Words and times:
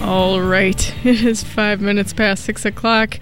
All 0.00 0.40
right, 0.40 0.94
it 1.04 1.22
is 1.22 1.44
five 1.44 1.80
minutes 1.80 2.12
past 2.14 2.44
six 2.44 2.64
o'clock. 2.64 3.20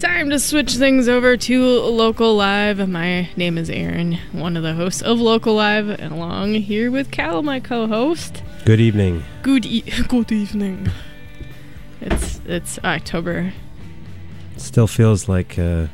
Time 0.00 0.30
to 0.30 0.40
switch 0.40 0.74
things 0.74 1.08
over 1.08 1.36
to 1.36 1.80
Local 1.80 2.34
Live. 2.34 2.88
My 2.88 3.28
name 3.36 3.56
is 3.56 3.70
Aaron, 3.70 4.18
one 4.32 4.56
of 4.56 4.62
the 4.64 4.74
hosts 4.74 5.02
of 5.02 5.20
Local 5.20 5.54
Live, 5.54 5.88
and 5.88 6.12
along 6.12 6.54
here 6.54 6.90
with 6.90 7.12
Cal, 7.12 7.42
my 7.42 7.60
co-host. 7.60 8.42
Good 8.64 8.80
evening. 8.80 9.22
Good 9.42 9.64
e- 9.64 9.82
good 10.08 10.32
evening. 10.32 10.88
It's 12.00 12.40
it's 12.44 12.78
October. 12.80 13.52
Still 14.56 14.88
feels 14.88 15.28
like 15.28 15.58
uh, 15.58 15.86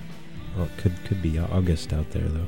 well, 0.56 0.64
it 0.66 0.76
could 0.78 0.94
could 1.04 1.20
be 1.20 1.38
August 1.38 1.92
out 1.92 2.10
there 2.12 2.26
though. 2.28 2.46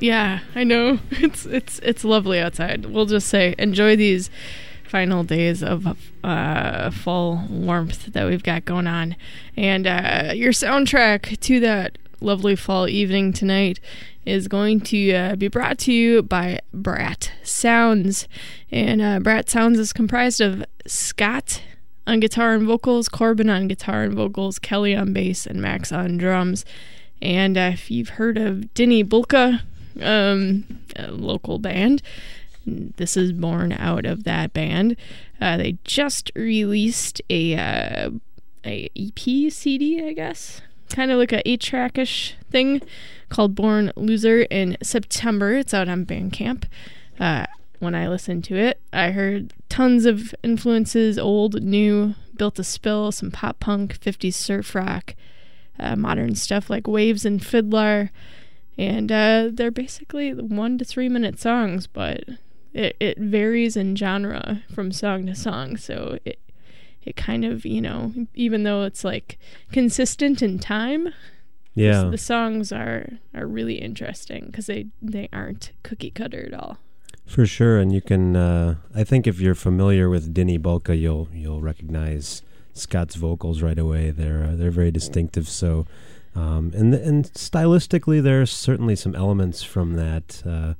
Yeah, 0.00 0.40
I 0.54 0.64
know. 0.64 0.98
It's 1.12 1.46
it's 1.46 1.78
it's 1.78 2.02
lovely 2.04 2.40
outside. 2.40 2.86
We'll 2.86 3.06
just 3.06 3.28
say 3.28 3.54
enjoy 3.56 3.94
these 3.94 4.30
final 4.88 5.22
days 5.22 5.62
of 5.62 5.96
uh, 6.24 6.90
fall 6.90 7.44
warmth 7.48 8.12
that 8.12 8.26
we've 8.26 8.42
got 8.42 8.64
going 8.64 8.86
on. 8.86 9.16
And 9.56 9.86
uh, 9.86 10.32
your 10.34 10.52
soundtrack 10.52 11.38
to 11.40 11.60
that 11.60 11.98
lovely 12.20 12.56
fall 12.56 12.88
evening 12.88 13.32
tonight 13.32 13.80
is 14.24 14.48
going 14.48 14.80
to 14.80 15.12
uh, 15.12 15.36
be 15.36 15.48
brought 15.48 15.78
to 15.78 15.92
you 15.92 16.22
by 16.22 16.60
Brat 16.72 17.32
Sounds. 17.42 18.28
And 18.70 19.00
uh, 19.00 19.20
Brat 19.20 19.48
Sounds 19.48 19.78
is 19.78 19.92
comprised 19.92 20.40
of 20.40 20.64
Scott 20.86 21.62
on 22.06 22.20
guitar 22.20 22.54
and 22.54 22.66
vocals, 22.66 23.08
Corbin 23.08 23.50
on 23.50 23.68
guitar 23.68 24.02
and 24.02 24.14
vocals, 24.14 24.58
Kelly 24.58 24.94
on 24.96 25.12
bass, 25.12 25.46
and 25.46 25.60
Max 25.60 25.92
on 25.92 26.16
drums. 26.18 26.64
And 27.20 27.56
uh, 27.56 27.70
if 27.72 27.90
you've 27.90 28.10
heard 28.10 28.38
of 28.38 28.72
Denny 28.74 29.04
Bulka, 29.04 29.60
um, 30.00 30.64
local 31.08 31.58
band, 31.58 32.02
this 32.96 33.16
is 33.16 33.32
born 33.32 33.72
out 33.72 34.04
of 34.04 34.24
that 34.24 34.52
band. 34.52 34.96
Uh, 35.40 35.56
they 35.56 35.78
just 35.84 36.30
released 36.34 37.20
a 37.30 37.54
uh, 37.56 38.10
a 38.64 38.90
EP 38.96 39.52
CD, 39.52 40.06
I 40.06 40.12
guess, 40.12 40.60
kind 40.90 41.10
of 41.10 41.18
like 41.18 41.32
a 41.32 41.48
eight 41.48 41.60
trackish 41.60 42.36
thing 42.50 42.82
called 43.28 43.54
Born 43.54 43.92
Loser 43.96 44.42
in 44.42 44.76
September. 44.82 45.54
It's 45.54 45.74
out 45.74 45.88
on 45.88 46.06
Bandcamp. 46.06 46.64
Uh, 47.18 47.46
when 47.78 47.94
I 47.94 48.08
listened 48.08 48.44
to 48.44 48.56
it, 48.56 48.80
I 48.92 49.10
heard 49.10 49.52
tons 49.68 50.04
of 50.04 50.34
influences, 50.42 51.18
old, 51.18 51.62
new, 51.62 52.14
Built 52.36 52.56
to 52.56 52.64
Spill, 52.64 53.12
some 53.12 53.30
pop 53.30 53.60
punk, 53.60 53.98
50s 53.98 54.34
surf 54.34 54.74
rock, 54.74 55.14
uh, 55.78 55.96
modern 55.96 56.34
stuff 56.34 56.70
like 56.70 56.84
Wavves 56.84 57.24
and 57.24 57.40
FIDLAR. 57.40 58.10
And 58.76 59.10
uh, 59.10 59.48
they're 59.52 59.72
basically 59.72 60.32
one 60.32 60.78
to 60.78 60.84
three 60.84 61.08
minute 61.08 61.40
songs, 61.40 61.86
but 61.86 62.24
it, 62.72 62.96
it 63.00 63.18
varies 63.18 63.76
in 63.76 63.96
genre 63.96 64.62
from 64.72 64.92
song 64.92 65.26
to 65.26 65.34
song. 65.34 65.76
So 65.76 66.18
it 66.24 66.38
it 67.02 67.16
kind 67.16 67.44
of 67.44 67.64
you 67.64 67.80
know 67.80 68.12
even 68.34 68.64
though 68.64 68.82
it's 68.82 69.04
like 69.04 69.38
consistent 69.72 70.42
in 70.42 70.58
time, 70.58 71.08
yeah, 71.74 72.04
the 72.04 72.18
songs 72.18 72.72
are 72.72 73.08
are 73.34 73.46
really 73.46 73.76
interesting 73.76 74.46
because 74.46 74.66
they 74.66 74.86
they 75.00 75.28
aren't 75.32 75.72
cookie 75.82 76.10
cutter 76.10 76.44
at 76.46 76.54
all. 76.54 76.78
For 77.26 77.44
sure, 77.44 77.78
and 77.78 77.92
you 77.92 78.00
can. 78.00 78.36
Uh, 78.36 78.76
I 78.94 79.04
think 79.04 79.26
if 79.26 79.38
you're 79.38 79.54
familiar 79.54 80.08
with 80.08 80.32
Denny 80.32 80.58
Bulka, 80.58 80.98
you'll 80.98 81.28
you'll 81.32 81.60
recognize 81.60 82.42
Scott's 82.72 83.16
vocals 83.16 83.60
right 83.60 83.78
away. 83.78 84.10
They're 84.10 84.44
uh, 84.44 84.56
they're 84.56 84.70
very 84.70 84.90
distinctive. 84.90 85.46
So, 85.46 85.86
um, 86.34 86.72
and 86.74 86.94
and 86.94 87.24
stylistically, 87.34 88.22
there's 88.22 88.50
certainly 88.50 88.96
some 88.96 89.14
elements 89.14 89.62
from 89.62 89.94
that. 89.94 90.42
Uh, 90.46 90.74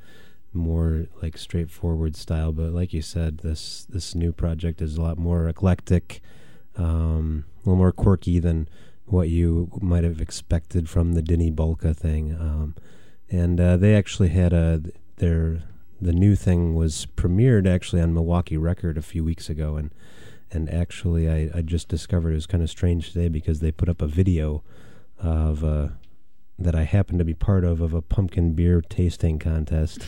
more 0.53 1.07
like 1.23 1.37
straightforward 1.37 2.17
style. 2.17 2.53
But 2.53 2.73
like 2.73 2.93
you 2.93 3.03
said, 3.03 3.39
this 3.39 3.87
this 3.89 4.15
new 4.15 4.33
project 4.33 4.81
is 4.81 4.97
a 4.97 5.03
lot 5.03 5.19
more 5.19 5.49
eclectic, 5.49 6.21
um, 6.77 7.45
a 7.57 7.61
little 7.61 7.77
more 7.77 7.93
quirky 7.93 8.39
than 8.39 8.69
what 9.07 9.29
you 9.29 9.71
might 9.81 10.05
have 10.05 10.21
expected 10.21 10.89
from 10.89 11.13
the 11.13 11.23
Denny 11.23 11.51
Bulka 11.51 11.97
thing. 11.97 12.35
Um, 12.39 12.75
and 13.31 13.61
uh, 13.61 13.77
they 13.77 13.95
actually 13.95 14.29
had 14.29 14.53
a 14.53 14.83
their 15.17 15.63
the 16.01 16.13
new 16.13 16.37
thing 16.37 16.75
was 16.75 17.07
premiered 17.17 17.67
actually 17.67 18.01
on 18.01 18.15
Milwaukee 18.15 18.57
Record 18.57 18.97
a 18.97 19.03
few 19.03 19.25
weeks 19.25 19.49
ago, 19.49 19.77
and 19.77 19.91
and 20.51 20.73
actually 20.73 21.29
I, 21.29 21.51
I 21.59 21.63
just 21.63 21.89
discovered 21.89 22.31
it 22.33 22.37
was 22.37 22.47
kind 22.47 22.63
of 22.63 22.71
strange 22.71 23.13
today 23.13 23.29
because 23.29 23.61
they 23.61 23.71
put 23.71 23.89
up 23.89 24.01
a 24.01 24.07
video 24.07 24.63
of 25.19 25.65
uh, 25.65 25.89
that 26.59 26.75
I 26.75 26.85
happened 26.85 27.19
to 27.19 27.25
be 27.25 27.35
part 27.35 27.65
of 27.65 27.81
of 27.81 27.93
a 27.93 28.03
pumpkin 28.03 28.53
beer 28.53 28.81
tasting 28.81 29.39
contest 29.39 30.05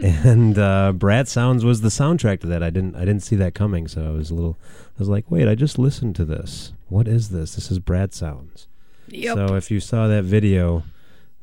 and 0.00 0.58
uh, 0.58 0.92
Brat 0.92 1.28
Sounds 1.28 1.64
was 1.64 1.80
the 1.80 1.88
soundtrack 1.88 2.40
to 2.40 2.46
that. 2.48 2.62
I 2.62 2.70
didn't 2.70 2.96
I 2.96 3.00
didn't 3.00 3.20
see 3.20 3.36
that 3.36 3.54
coming, 3.54 3.88
so 3.88 4.06
I 4.06 4.10
was 4.10 4.30
a 4.30 4.34
little 4.34 4.58
I 4.96 4.98
was 4.98 5.08
like, 5.08 5.30
wait, 5.30 5.48
I 5.48 5.54
just 5.54 5.78
listened 5.78 6.16
to 6.16 6.24
this. 6.24 6.72
What 6.88 7.06
is 7.06 7.30
this? 7.30 7.54
This 7.54 7.70
is 7.70 7.78
Brat 7.78 8.14
Sounds. 8.14 8.66
Yep. 9.08 9.36
So 9.36 9.54
if 9.56 9.70
you 9.70 9.80
saw 9.80 10.06
that 10.08 10.24
video, 10.24 10.84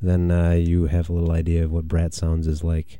then 0.00 0.30
uh, 0.30 0.50
you 0.50 0.86
have 0.86 1.08
a 1.08 1.12
little 1.12 1.32
idea 1.32 1.64
of 1.64 1.72
what 1.72 1.88
Brat 1.88 2.14
Sounds 2.14 2.46
is 2.46 2.64
like. 2.64 2.98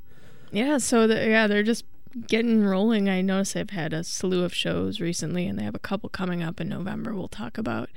Yeah. 0.52 0.78
So 0.78 1.06
the, 1.06 1.14
yeah, 1.28 1.46
they're 1.46 1.62
just 1.62 1.84
getting 2.26 2.64
rolling. 2.64 3.08
I 3.08 3.20
notice 3.20 3.52
they've 3.52 3.68
had 3.68 3.92
a 3.92 4.04
slew 4.04 4.44
of 4.44 4.54
shows 4.54 5.00
recently, 5.00 5.46
and 5.46 5.58
they 5.58 5.64
have 5.64 5.74
a 5.74 5.80
couple 5.80 6.08
coming 6.08 6.42
up 6.42 6.60
in 6.60 6.68
November. 6.68 7.14
We'll 7.14 7.28
talk 7.28 7.58
about. 7.58 7.90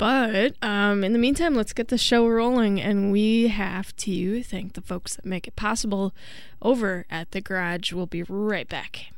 But 0.00 0.54
um, 0.62 1.04
in 1.04 1.12
the 1.12 1.18
meantime, 1.18 1.54
let's 1.54 1.74
get 1.74 1.88
the 1.88 1.98
show 1.98 2.26
rolling. 2.26 2.80
And 2.80 3.12
we 3.12 3.48
have 3.48 3.94
to 3.96 4.42
thank 4.42 4.72
the 4.72 4.80
folks 4.80 5.16
that 5.16 5.26
make 5.26 5.46
it 5.46 5.56
possible 5.56 6.14
over 6.62 7.04
at 7.10 7.32
the 7.32 7.42
garage. 7.42 7.92
We'll 7.92 8.06
be 8.06 8.22
right 8.22 8.66
back. 8.66 9.12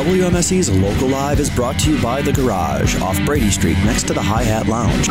WMSE's 0.00 0.70
Local 0.70 1.08
Live 1.08 1.40
is 1.40 1.50
brought 1.50 1.78
to 1.80 1.92
you 1.92 2.02
by 2.02 2.22
The 2.22 2.32
Garage 2.32 2.98
off 3.02 3.22
Brady 3.26 3.50
Street 3.50 3.76
next 3.84 4.06
to 4.06 4.14
the 4.14 4.22
Hi 4.22 4.42
Hat 4.42 4.66
Lounge. 4.66 5.08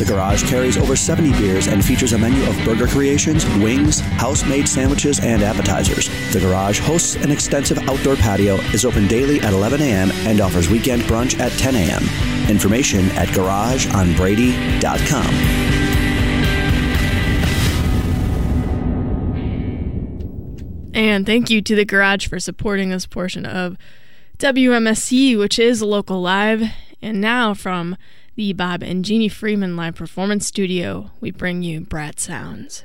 The 0.00 0.04
Garage 0.04 0.42
carries 0.50 0.76
over 0.76 0.96
70 0.96 1.30
beers 1.40 1.68
and 1.68 1.84
features 1.84 2.12
a 2.12 2.18
menu 2.18 2.42
of 2.50 2.58
burger 2.64 2.88
creations, 2.88 3.46
wings, 3.58 4.00
house 4.00 4.44
made 4.44 4.68
sandwiches, 4.68 5.20
and 5.20 5.44
appetizers. 5.44 6.08
The 6.32 6.40
Garage 6.40 6.80
hosts 6.80 7.14
an 7.14 7.30
extensive 7.30 7.78
outdoor 7.88 8.16
patio, 8.16 8.56
is 8.74 8.84
open 8.84 9.06
daily 9.06 9.40
at 9.42 9.52
11 9.52 9.80
a.m., 9.80 10.10
and 10.26 10.40
offers 10.40 10.68
weekend 10.68 11.02
brunch 11.02 11.38
at 11.38 11.52
10 11.52 11.76
a.m. 11.76 12.02
Information 12.50 13.10
at 13.10 13.28
garageonbrady.com. 13.28 15.34
And 20.94 21.24
thank 21.24 21.48
you 21.48 21.62
to 21.62 21.76
the 21.76 21.84
garage 21.84 22.26
for 22.26 22.40
supporting 22.40 22.90
this 22.90 23.06
portion 23.06 23.46
of 23.46 23.78
WMSE, 24.42 25.38
which 25.38 25.56
is 25.56 25.82
local 25.82 26.20
live. 26.20 26.64
And 27.00 27.20
now 27.20 27.54
from 27.54 27.96
the 28.34 28.52
Bob 28.52 28.82
and 28.82 29.04
Jeannie 29.04 29.28
Freeman 29.28 29.76
Live 29.76 29.94
Performance 29.94 30.48
Studio, 30.48 31.12
we 31.20 31.30
bring 31.30 31.62
you 31.62 31.82
Brat 31.82 32.18
Sounds. 32.18 32.82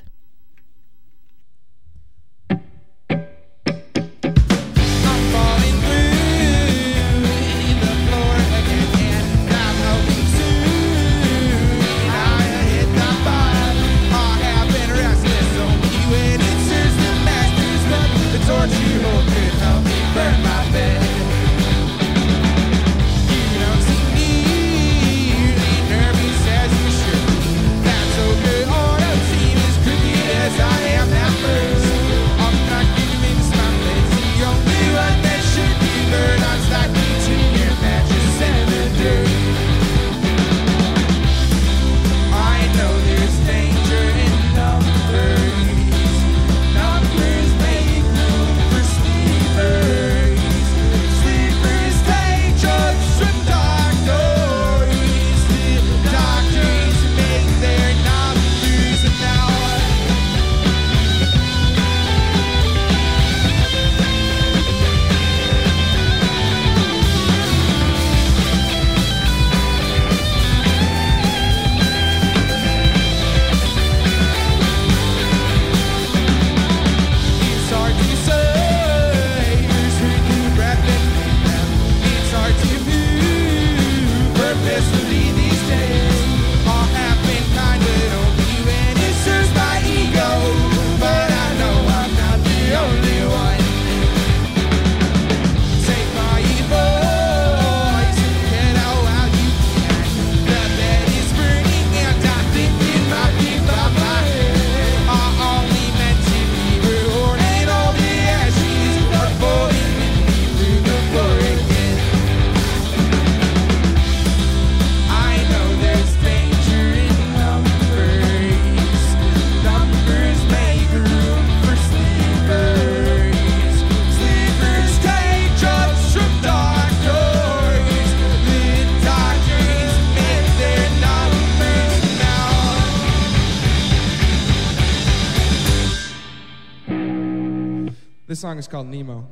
This 138.38 138.44
song 138.44 138.60
is 138.60 138.68
called 138.68 138.86
Nemo. 138.86 139.28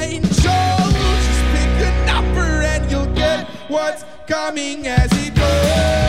getting. 0.00 0.22
Just 0.22 1.44
pick 1.52 1.86
a 1.86 2.06
number 2.06 2.62
and 2.62 2.90
you'll 2.90 3.12
get 3.14 3.46
what's 3.68 4.04
coming 4.26 4.86
as 4.86 5.10
it 5.12 5.34
goes. 5.34 5.99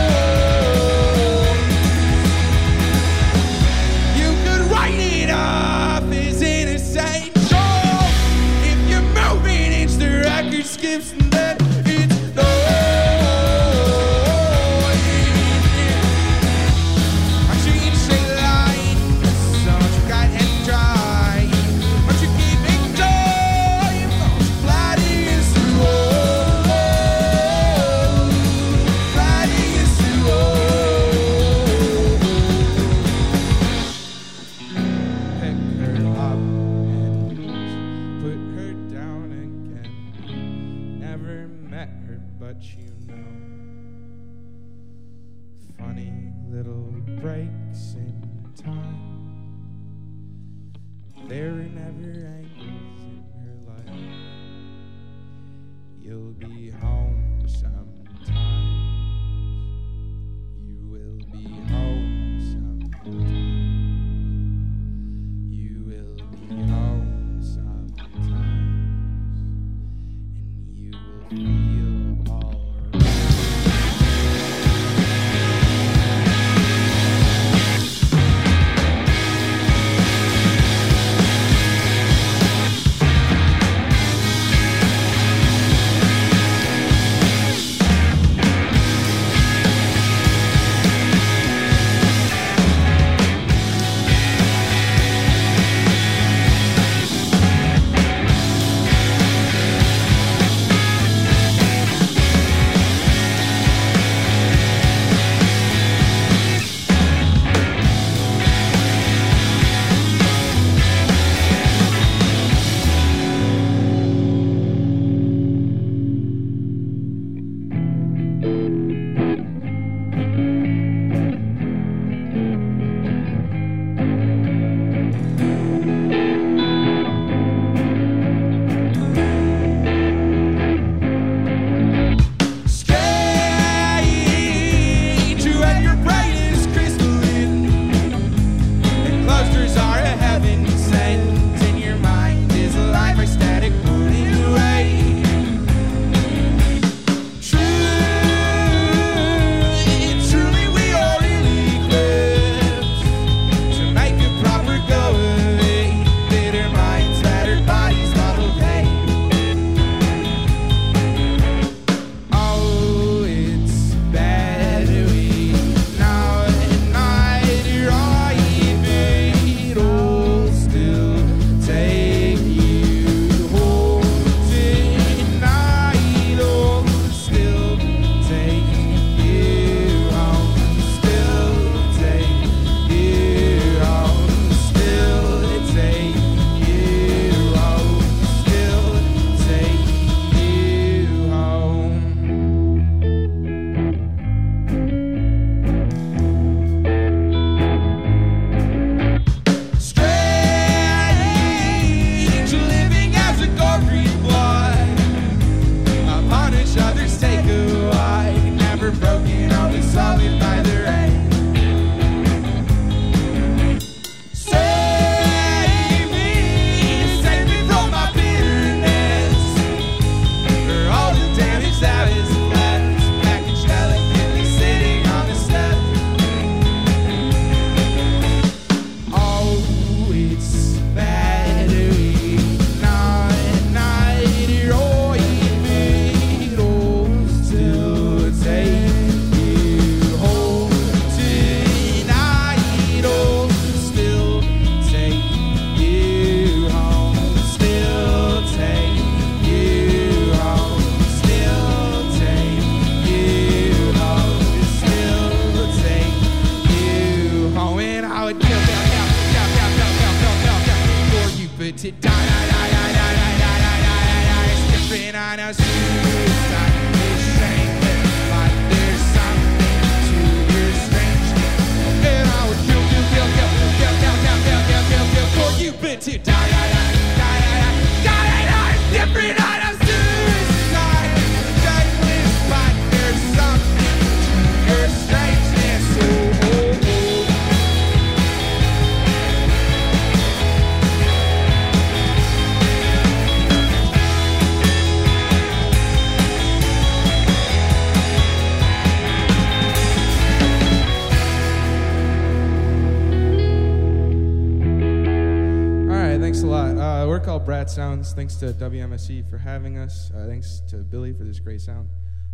thanks 308.22 308.36
to 308.36 308.52
WMSE 308.52 309.28
for 309.28 309.36
having 309.36 309.78
us. 309.78 310.12
Uh, 310.14 310.26
thanks 310.28 310.62
to 310.68 310.76
Billy 310.76 311.12
for 311.12 311.24
this 311.24 311.40
great 311.40 311.60
sound. 311.60 311.88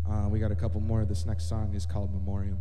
Uh, 0.06 0.28
we 0.28 0.38
got 0.38 0.52
a 0.52 0.54
couple 0.54 0.82
more. 0.82 1.06
This 1.06 1.24
next 1.24 1.48
song 1.48 1.72
is 1.74 1.86
called 1.86 2.12
Memoriam. 2.12 2.58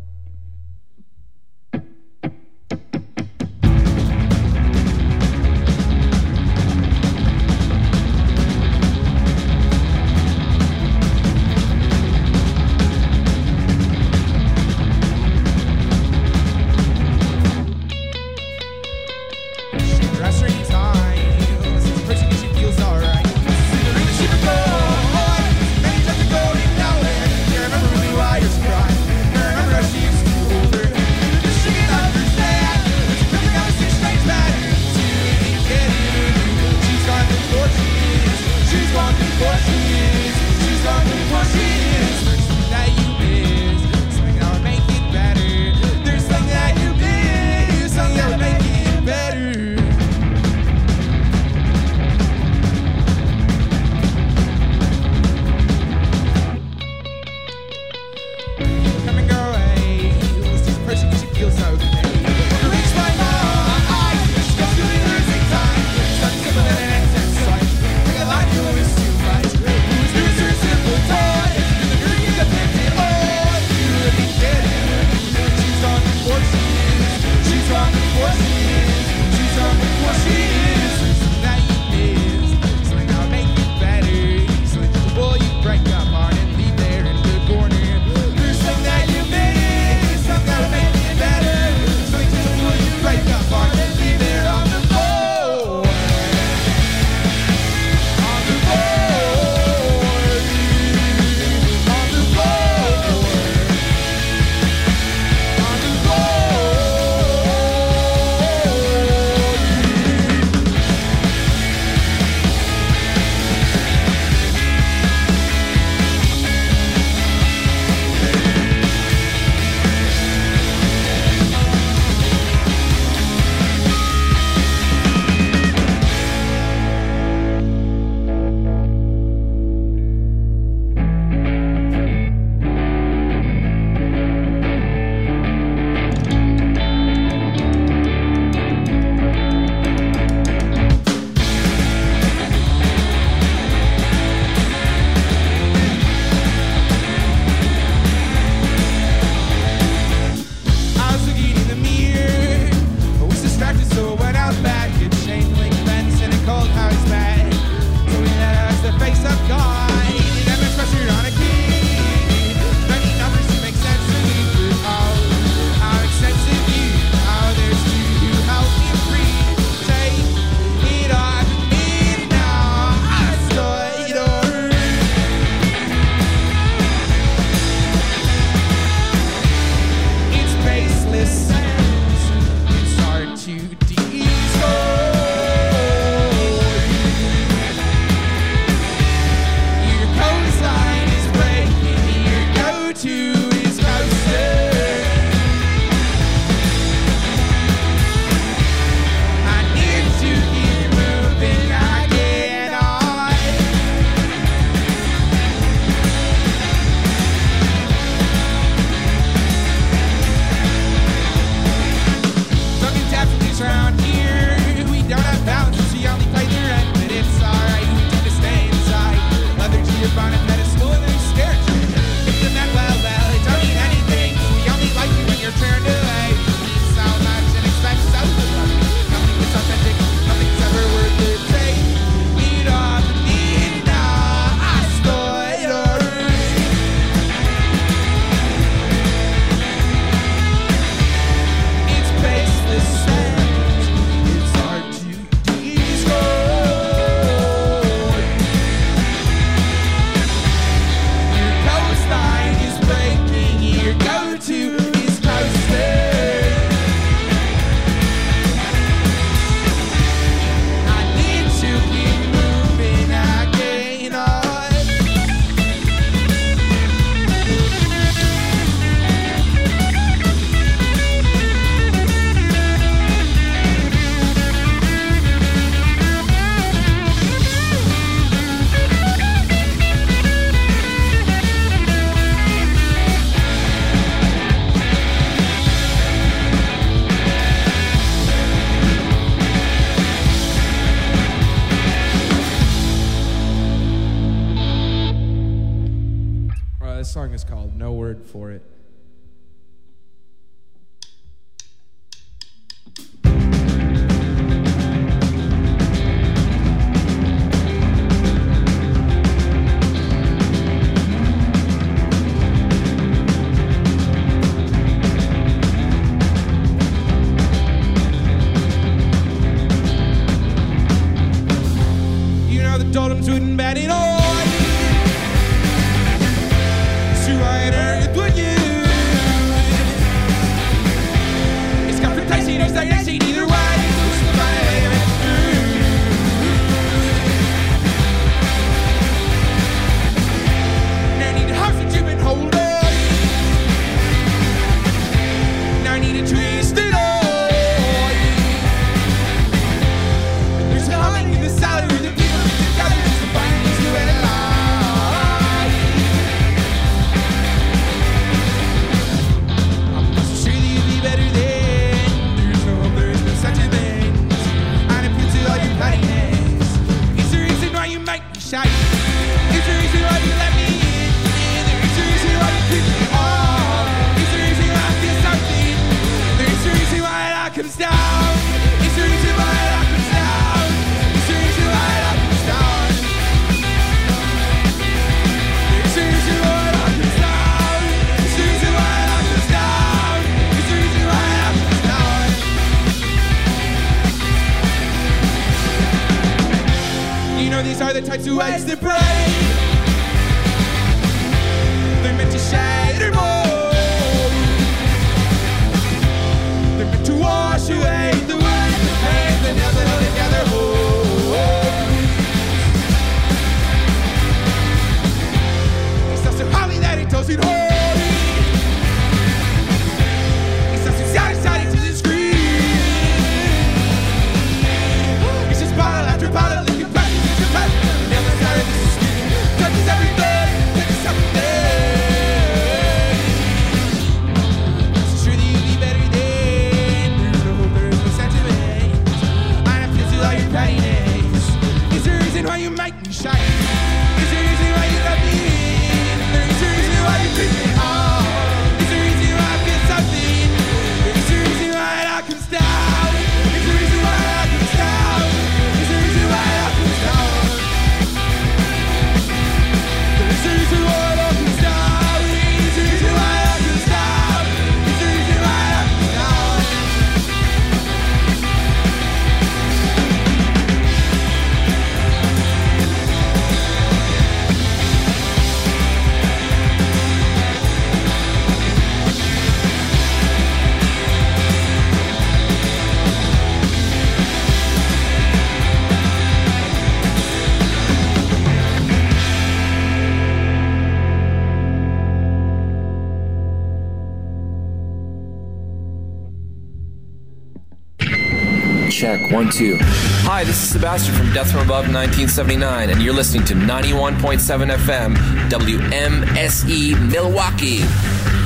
Check, 499.47 499.55
two. 499.55 499.77
Hi, 500.25 500.43
this 500.43 500.61
is 500.61 500.69
Sebastian 500.69 501.15
from 501.15 501.31
Death 501.33 501.51
from 501.51 501.61
Above 501.61 501.87
1979, 501.93 502.89
and 502.89 503.01
you're 503.01 503.13
listening 503.13 503.45
to 503.45 503.53
91.7 503.53 504.75
FM, 504.75 505.15
WMSE 505.49 507.11
Milwaukee. 507.11 507.81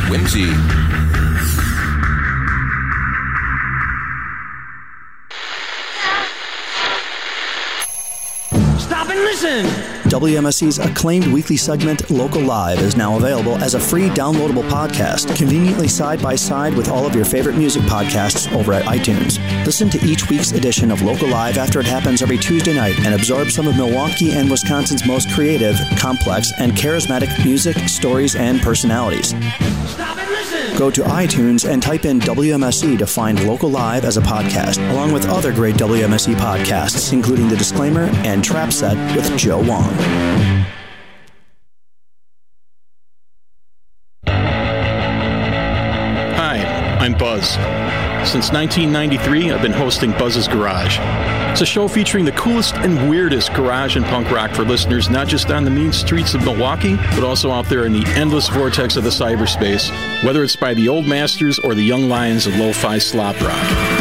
Whimsy. 0.09 0.51
Stop 8.79 9.09
and 9.09 9.19
listen. 9.21 9.90
WMSE's 10.11 10.77
acclaimed 10.77 11.27
weekly 11.27 11.55
segment, 11.55 12.11
Local 12.11 12.41
Live, 12.41 12.79
is 12.79 12.97
now 12.97 13.15
available 13.15 13.55
as 13.59 13.75
a 13.75 13.79
free 13.79 14.09
downloadable 14.09 14.67
podcast, 14.67 15.33
conveniently 15.37 15.87
side 15.87 16.21
by 16.21 16.35
side 16.35 16.75
with 16.75 16.89
all 16.89 17.05
of 17.05 17.15
your 17.15 17.23
favorite 17.23 17.55
music 17.55 17.81
podcasts 17.83 18.53
over 18.53 18.73
at 18.73 18.83
iTunes. 18.83 19.39
Listen 19.65 19.89
to 19.89 20.05
each 20.05 20.29
week's 20.29 20.51
edition 20.51 20.91
of 20.91 21.01
Local 21.01 21.29
Live 21.29 21.57
after 21.57 21.79
it 21.79 21.85
happens 21.85 22.21
every 22.21 22.37
Tuesday 22.37 22.73
night 22.73 22.99
and 23.05 23.15
absorb 23.15 23.51
some 23.51 23.69
of 23.69 23.77
Milwaukee 23.77 24.33
and 24.33 24.51
Wisconsin's 24.51 25.07
most 25.07 25.31
creative, 25.31 25.77
complex, 25.97 26.51
and 26.59 26.73
charismatic 26.73 27.45
music, 27.45 27.77
stories, 27.87 28.35
and 28.35 28.59
personalities. 28.59 29.33
Go 30.77 30.89
to 30.89 31.03
iTunes 31.03 31.69
and 31.69 31.83
type 31.83 32.05
in 32.05 32.19
WMSE 32.19 32.97
to 32.97 33.05
find 33.05 33.45
Local 33.45 33.69
Live 33.69 34.03
as 34.03 34.17
a 34.17 34.21
podcast, 34.21 34.77
along 34.91 35.11
with 35.11 35.27
other 35.29 35.53
great 35.53 35.75
WMSE 35.75 36.33
podcasts, 36.35 37.13
including 37.13 37.49
The 37.49 37.57
Disclaimer 37.57 38.05
and 38.23 38.43
Trap 38.43 38.73
Set 38.73 38.97
with 39.15 39.37
Joe 39.37 39.61
Wong. 39.61 39.93
Hi, 46.37 46.57
I'm 46.99 47.17
Buzz. 47.17 47.57
Since 48.29 48.51
1993, 48.51 49.51
I've 49.51 49.61
been 49.61 49.71
hosting 49.71 50.11
Buzz's 50.11 50.47
Garage. 50.47 50.99
It's 51.51 51.61
a 51.61 51.65
show 51.65 51.87
featuring 51.87 52.23
the 52.23 52.31
coolest 52.33 52.75
and 52.75 53.09
weirdest 53.09 53.53
garage 53.53 53.95
and 53.97 54.05
punk 54.05 54.29
rock 54.31 54.51
for 54.51 54.63
listeners 54.63 55.09
not 55.09 55.27
just 55.27 55.49
on 55.49 55.65
the 55.65 55.71
mean 55.71 55.91
streets 55.91 56.33
of 56.33 56.45
Milwaukee, 56.45 56.95
but 56.95 57.23
also 57.23 57.51
out 57.51 57.65
there 57.65 57.85
in 57.85 57.93
the 57.93 58.05
endless 58.15 58.47
vortex 58.47 58.95
of 58.95 59.03
the 59.03 59.09
cyberspace, 59.09 59.91
whether 60.23 60.43
it's 60.43 60.55
by 60.55 60.73
the 60.73 60.87
old 60.87 61.05
masters 61.07 61.59
or 61.59 61.73
the 61.73 61.83
young 61.83 62.07
lions 62.07 62.47
of 62.47 62.55
lo-fi 62.55 62.99
slop 62.99 63.41
rock. 63.41 64.00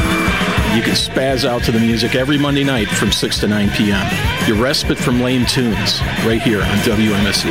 You 0.75 0.83
can 0.83 0.95
spaz 0.95 1.45
out 1.45 1.65
to 1.65 1.73
the 1.73 1.81
music 1.81 2.15
every 2.15 2.39
Monday 2.39 2.63
night 2.63 2.87
from 2.87 3.11
6 3.11 3.41
to 3.41 3.49
9 3.49 3.71
p.m. 3.71 4.07
Your 4.47 4.57
respite 4.57 4.99
from 4.99 5.21
lame 5.21 5.45
tunes, 5.45 6.01
right 6.25 6.41
here 6.41 6.63
on 6.63 6.77
WMSE. 6.79 7.51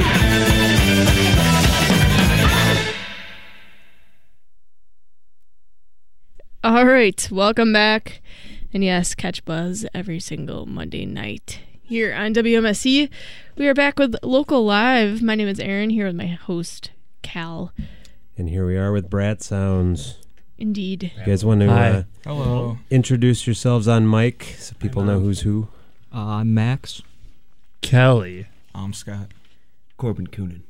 All 6.63 6.85
right, 6.85 7.27
welcome 7.29 7.73
back. 7.73 8.21
And 8.73 8.85
yes, 8.85 9.13
catch 9.15 9.43
Buzz 9.43 9.85
every 9.93 10.21
single 10.21 10.65
Monday 10.65 11.05
night 11.05 11.59
here 11.83 12.15
on 12.15 12.33
WMSE. 12.33 13.09
We 13.57 13.67
are 13.67 13.73
back 13.73 13.99
with 13.99 14.15
Local 14.23 14.63
Live. 14.63 15.21
My 15.21 15.35
name 15.35 15.49
is 15.49 15.59
Aaron, 15.59 15.89
here 15.89 16.07
with 16.07 16.15
my 16.15 16.27
host, 16.27 16.91
Cal. 17.21 17.73
And 18.37 18.47
here 18.47 18.65
we 18.65 18.77
are 18.77 18.93
with 18.93 19.09
Brat 19.09 19.43
Sounds. 19.43 20.19
Indeed. 20.59 21.11
You 21.17 21.25
guys 21.25 21.45
want 21.45 21.61
to 21.61 21.69
Hi. 21.69 21.89
uh, 21.89 22.03
Hello. 22.25 22.77
introduce 22.89 23.47
yourselves 23.47 23.87
on 23.87 24.09
mic 24.09 24.55
so 24.59 24.75
people 24.79 25.03
know 25.03 25.19
who's 25.19 25.41
who? 25.41 25.67
Uh, 26.11 26.43
Max. 26.43 27.01
Kelly. 27.81 28.47
I'm 28.75 28.93
Scott. 28.93 29.27
Corbin 29.97 30.27
Coonan. 30.27 30.61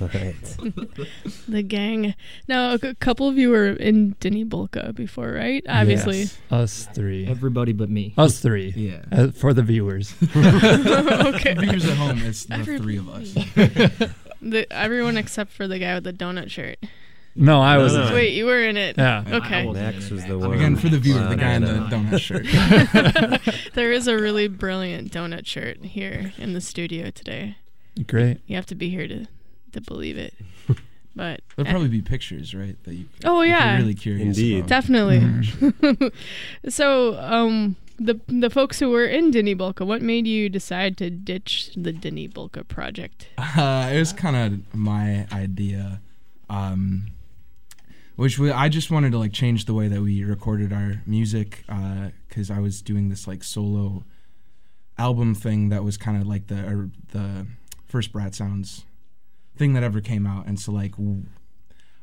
All 0.00 0.08
right. 0.08 0.34
The 1.48 1.62
gang. 1.62 2.14
Now, 2.48 2.74
a 2.74 2.78
c- 2.78 2.94
couple 3.00 3.28
of 3.28 3.36
you 3.36 3.50
were 3.50 3.68
in 3.68 4.12
Denny 4.20 4.44
Bulka 4.44 4.94
before, 4.94 5.32
right? 5.32 5.64
Obviously. 5.68 6.20
Yes. 6.20 6.38
Us 6.50 6.88
three. 6.94 7.26
Everybody 7.26 7.72
but 7.72 7.90
me. 7.90 8.14
Us 8.16 8.40
three. 8.40 8.72
Yeah. 8.76 9.02
Uh, 9.12 9.30
for 9.32 9.52
the 9.52 9.62
viewers. 9.62 10.14
okay. 10.36 11.54
Viewers 11.54 11.84
at 11.86 11.96
home, 11.96 12.18
it's 12.22 12.44
the 12.46 12.54
Every- 12.54 12.78
three 12.78 12.98
of 12.98 13.08
us. 13.08 14.10
The, 14.42 14.66
everyone 14.72 15.18
except 15.18 15.52
for 15.52 15.68
the 15.68 15.78
guy 15.78 15.92
with 15.96 16.04
the 16.04 16.14
donut 16.14 16.48
shirt. 16.50 16.78
No, 17.34 17.60
I 17.60 17.76
No, 17.76 17.82
was. 17.84 17.94
no. 17.94 18.12
Wait, 18.12 18.32
you 18.34 18.44
were 18.46 18.62
in 18.64 18.76
it. 18.76 18.96
Yeah. 18.98 19.24
Okay. 19.26 19.70
Max 19.70 20.10
was 20.10 20.24
the 20.26 20.38
one. 20.38 20.52
Again, 20.52 20.76
for 20.76 20.88
the 20.88 20.98
viewer, 20.98 21.20
the 21.26 21.36
guy 21.36 21.54
in 21.54 21.62
the 21.64 21.74
no, 21.74 21.86
no. 21.86 21.96
donut 21.96 22.20
shirt. 22.20 22.46
There 23.74 23.92
is 23.92 24.08
a 24.08 24.16
really 24.16 24.48
brilliant 24.48 25.12
donut 25.12 25.46
shirt 25.46 25.84
here 25.84 26.32
in 26.38 26.52
the 26.54 26.60
studio 26.60 27.10
today. 27.10 27.56
Great. 28.06 28.40
You 28.46 28.56
have 28.56 28.66
to 28.66 28.74
be 28.74 28.90
here 28.90 29.06
to 29.08 29.26
to 29.72 29.80
believe 29.80 30.18
it. 30.18 30.34
But 31.16 31.40
There'll 31.56 31.68
probably 31.68 31.88
be 31.88 32.02
pictures, 32.02 32.54
right? 32.54 32.76
That 32.84 32.94
you. 32.94 33.06
Oh, 33.24 33.40
if 33.40 33.48
you're 33.48 33.56
yeah. 33.58 33.76
really 33.78 33.94
curious. 33.94 34.38
Indeed. 34.38 34.58
about. 34.58 34.68
definitely. 34.68 36.12
so, 36.68 37.18
um, 37.18 37.74
the 37.98 38.20
the 38.28 38.48
folks 38.48 38.78
who 38.78 38.90
were 38.90 39.04
in 39.06 39.32
Denny 39.32 39.56
Bulka, 39.56 39.84
what 39.84 40.02
made 40.02 40.28
you 40.28 40.48
decide 40.48 40.96
to 40.98 41.10
ditch 41.10 41.72
the 41.76 41.92
Denny 41.92 42.28
Bulka 42.28 42.66
project? 42.66 43.26
Uh, 43.36 43.90
it 43.92 43.98
was 43.98 44.12
kind 44.12 44.36
of 44.36 44.72
my 44.74 45.26
idea, 45.32 46.00
um, 46.48 47.08
which 48.20 48.38
we, 48.38 48.50
I 48.50 48.68
just 48.68 48.90
wanted 48.90 49.12
to 49.12 49.18
like 49.18 49.32
change 49.32 49.64
the 49.64 49.72
way 49.72 49.88
that 49.88 50.02
we 50.02 50.22
recorded 50.24 50.74
our 50.74 51.00
music 51.06 51.64
because 52.28 52.50
I 52.50 52.58
was 52.58 52.82
doing 52.82 53.08
this 53.08 53.26
like 53.26 53.42
solo 53.42 54.04
album 54.98 55.34
thing 55.34 55.70
that 55.70 55.82
was 55.82 55.96
kind 55.96 56.20
of 56.20 56.28
like 56.28 56.48
the 56.48 56.66
or 56.66 56.90
the 57.12 57.46
first 57.86 58.12
Brat 58.12 58.34
Sounds 58.34 58.84
thing 59.56 59.72
that 59.72 59.82
ever 59.82 60.02
came 60.02 60.26
out, 60.26 60.44
and 60.46 60.60
so 60.60 60.70
like 60.70 60.96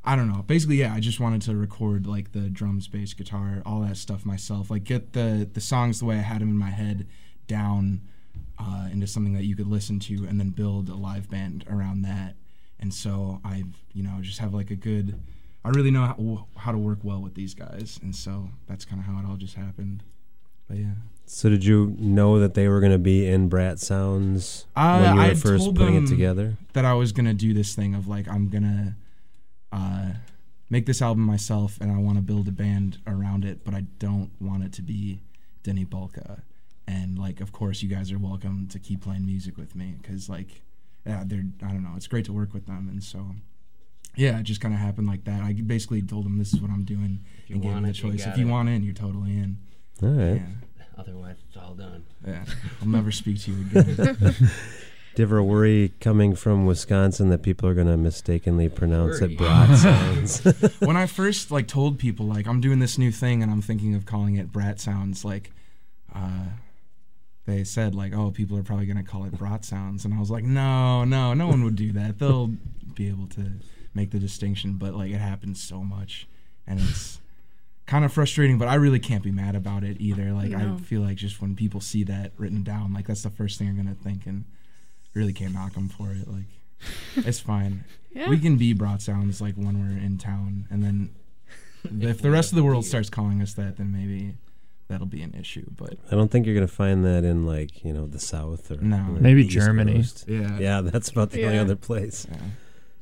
I 0.03 0.15
don't 0.15 0.27
know. 0.27 0.41
Basically, 0.41 0.77
yeah, 0.77 0.91
I 0.91 0.99
just 0.99 1.19
wanted 1.19 1.43
to 1.43 1.55
record 1.55 2.07
like 2.07 2.31
the 2.31 2.49
drums, 2.49 2.87
bass, 2.87 3.13
guitar, 3.13 3.61
all 3.63 3.81
that 3.81 3.95
stuff 3.95 4.25
myself. 4.25 4.71
Like 4.71 4.85
get 4.85 5.13
the 5.13 5.47
the 5.53 5.61
songs 5.61 5.99
the 5.99 6.05
way 6.05 6.15
I 6.15 6.21
had 6.21 6.41
them 6.41 6.49
in 6.49 6.57
my 6.57 6.71
head 6.71 7.05
down 7.45 8.01
uh, 8.57 8.87
into 8.91 9.05
something 9.05 9.35
that 9.35 9.43
you 9.43 9.55
could 9.55 9.67
listen 9.67 9.99
to, 9.99 10.25
and 10.27 10.39
then 10.39 10.49
build 10.49 10.89
a 10.89 10.95
live 10.95 11.29
band 11.29 11.63
around 11.69 12.01
that. 12.01 12.37
And 12.79 12.91
so 12.91 13.39
I've 13.45 13.83
you 13.93 14.01
know, 14.01 14.17
just 14.21 14.39
have 14.39 14.55
like 14.55 14.71
a 14.71 14.75
good. 14.75 15.21
I 15.67 15.69
really 15.71 15.91
know 15.91 16.05
how, 16.05 16.47
how 16.55 16.71
to 16.71 16.77
work 16.77 16.99
well 17.03 17.21
with 17.21 17.33
these 17.35 17.53
guys, 17.53 17.99
and 18.01 18.15
so 18.15 18.49
that's 18.67 18.85
kind 18.85 19.01
of 19.01 19.05
how 19.05 19.19
it 19.19 19.29
all 19.29 19.35
just 19.35 19.55
happened. 19.55 20.01
But 20.69 20.77
yeah. 20.77 20.93
So 21.25 21.49
did 21.49 21.65
you 21.65 21.93
know 21.99 22.39
that 22.39 22.53
they 22.53 22.69
were 22.69 22.79
going 22.79 22.93
to 22.93 22.97
be 22.97 23.27
in 23.27 23.49
Brat 23.49 23.79
Sounds 23.79 24.65
Uh, 24.77 24.99
when 25.01 25.15
you 25.15 25.21
I 25.21 25.23
were 25.25 25.29
had 25.33 25.39
first 25.39 25.75
putting 25.75 25.95
it 26.01 26.07
together? 26.07 26.55
that 26.71 26.85
I 26.85 26.93
was 26.93 27.11
gonna 27.11 27.33
do 27.33 27.53
this 27.53 27.75
thing 27.75 27.95
of 27.95 28.07
like 28.07 28.29
I'm 28.29 28.47
gonna 28.47 28.95
uh, 29.73 30.11
make 30.69 30.85
this 30.85 31.01
album 31.01 31.23
myself 31.23 31.77
and 31.81 31.91
I 31.91 31.97
want 31.97 32.17
to 32.17 32.21
build 32.21 32.47
a 32.47 32.51
band 32.51 32.99
around 33.05 33.43
it, 33.43 33.65
but 33.65 33.73
I 33.73 33.81
don't 33.99 34.31
want 34.39 34.63
it 34.63 34.71
to 34.73 34.81
be 34.81 35.19
Denny 35.63 35.83
Bulka. 35.83 36.43
And 36.87 37.19
like, 37.19 37.41
of 37.41 37.51
course, 37.51 37.83
you 37.83 37.89
guys 37.89 38.09
are 38.13 38.17
welcome 38.17 38.69
to 38.69 38.79
keep 38.79 39.01
playing 39.01 39.25
music 39.25 39.57
with 39.57 39.75
me 39.75 39.95
because 40.01 40.29
like, 40.29 40.61
yeah, 41.05 41.23
they're 41.25 41.43
I 41.61 41.67
don't 41.73 41.83
know, 41.83 41.95
it's 41.97 42.07
great 42.07 42.23
to 42.25 42.31
work 42.33 42.53
with 42.53 42.67
them, 42.67 42.87
and 42.89 43.03
so 43.03 43.35
yeah, 44.17 44.39
it 44.39 44.43
just 44.43 44.59
kind 44.59 44.73
of 44.73 44.79
happened 44.79 45.07
like 45.07 45.23
that. 45.25 45.41
I 45.41 45.53
basically 45.53 46.01
told 46.01 46.25
them 46.25 46.37
this 46.37 46.53
is 46.53 46.59
what 46.61 46.71
I'm 46.71 46.83
doing 46.83 47.23
you 47.47 47.55
and 47.55 47.63
gave 47.63 47.73
them 47.73 47.83
the 47.83 47.89
it, 47.89 48.03
you 48.03 48.11
choice. 48.11 48.25
If 48.25 48.37
you 48.37 48.47
it. 48.47 48.51
want 48.51 48.67
in, 48.69 48.83
you're 48.83 48.93
totally 48.93 49.31
in. 49.31 49.57
All 50.03 50.09
right. 50.09 50.41
Yeah, 50.41 50.85
Otherwise, 50.97 51.37
it's 51.47 51.57
all 51.57 51.73
done. 51.75 52.03
yeah. 52.25 52.43
I'll 52.81 52.87
never 52.87 53.11
speak 53.11 53.39
to 53.41 53.51
you 53.51 53.79
again. 53.79 54.33
Do 55.15 55.23
you 55.23 55.27
ever 55.27 55.41
worry 55.41 55.93
coming 55.99 56.35
from 56.35 56.67
Wisconsin 56.67 57.29
that 57.29 57.41
people 57.41 57.67
are 57.67 57.73
going 57.73 57.87
to 57.87 57.97
mistakenly 57.97 58.69
pronounce 58.69 59.19
Worry. 59.19 59.33
it 59.33 59.37
Brat 59.37 59.77
Sounds? 59.79 60.43
when 60.79 60.95
I 60.95 61.07
first 61.07 61.49
like 61.49 61.67
told 61.67 61.97
people 61.97 62.27
like 62.27 62.45
I'm 62.47 62.61
doing 62.61 62.77
this 62.77 62.99
new 62.99 63.11
thing 63.11 63.41
and 63.41 63.51
I'm 63.51 63.61
thinking 63.63 63.95
of 63.95 64.05
calling 64.05 64.35
it 64.35 64.51
Brat 64.51 64.79
Sounds, 64.79 65.25
like 65.25 65.49
uh, 66.13 66.45
they 67.47 67.63
said 67.63 67.95
like, 67.95 68.13
oh, 68.13 68.29
people 68.29 68.57
are 68.57 68.63
probably 68.63 68.85
gonna 68.85 69.03
call 69.03 69.23
it 69.25 69.31
Brat 69.31 69.65
Sounds, 69.65 70.05
and 70.05 70.13
I 70.13 70.19
was 70.19 70.29
like, 70.29 70.43
no, 70.43 71.03
no, 71.03 71.33
no 71.33 71.47
one 71.47 71.63
would 71.63 71.75
do 71.75 71.91
that. 71.93 72.19
They'll 72.19 72.51
be 72.93 73.07
able 73.09 73.25
to 73.27 73.53
make 73.97 74.11
the 74.11 74.19
distinction, 74.19 74.73
but 74.75 74.93
like 74.93 75.11
it 75.11 75.17
happens 75.19 75.61
so 75.61 75.83
much, 75.83 76.27
and 76.65 76.79
it's 76.79 77.19
kind 77.85 78.05
of 78.05 78.13
frustrating. 78.13 78.57
But 78.57 78.69
I 78.69 78.75
really 78.75 78.99
can't 78.99 79.23
be 79.23 79.31
mad 79.31 79.55
about 79.55 79.83
it 79.83 79.97
either. 79.99 80.31
Like 80.31 80.51
No. 80.51 80.75
I 80.75 80.81
feel 80.81 81.01
like 81.01 81.17
just 81.17 81.41
when 81.41 81.55
people 81.55 81.81
see 81.81 82.03
that 82.05 82.31
written 82.37 82.63
down, 82.63 82.93
like 82.93 83.07
that's 83.07 83.23
the 83.23 83.29
first 83.29 83.57
thing 83.59 83.67
they're 83.75 83.83
gonna 83.83 83.95
think, 83.95 84.25
and 84.25 84.45
really 85.13 85.33
can't 85.33 85.53
knock 85.53 85.73
them 85.73 85.89
for 85.89 86.11
it. 86.11 86.27
Like 86.29 86.47
it's 87.17 87.39
fine. 87.41 87.83
Yeah. 88.13 88.29
We 88.29 88.39
can 88.39 88.55
be 88.57 88.73
Brat 88.73 89.03
Sounds 89.03 89.41
like 89.41 89.53
when 89.55 89.79
we're 89.79 89.95
in 90.03 90.17
town, 90.17 90.65
and 90.71 90.83
then 90.83 91.09
if 92.01 92.19
the 92.19 92.31
rest 92.31 92.51
of 92.51 92.55
the 92.55 92.63
world 92.63 92.83
starts 92.83 93.11
calling 93.11 93.43
us 93.43 93.53
that, 93.53 93.77
then 93.77 93.91
maybe 93.91 94.33
that'll 94.87 95.05
be 95.05 95.21
an 95.21 95.35
issue. 95.39 95.65
But 95.75 95.99
I 96.11 96.15
don't 96.15 96.31
think 96.31 96.47
you're 96.47 96.55
going 96.55 96.65
to 96.67 96.73
find 96.73 97.05
that 97.05 97.23
in 97.23 97.45
like, 97.45 97.83
you 97.85 97.93
know, 97.93 98.07
the 98.07 98.17
South 98.19 98.71
or 98.71 98.77
No. 98.77 99.03
Maybe 99.19 99.41
East 99.45 99.51
Germany. 99.51 99.95
Coast. 99.97 100.25
yeah, 100.27 100.57
Yeah, 100.57 100.81
that's 100.81 101.09
about 101.09 101.29
the 101.29 101.45
only 101.45 101.59
other 101.59 101.75
place. 101.75 102.25
yeah. 102.31 102.37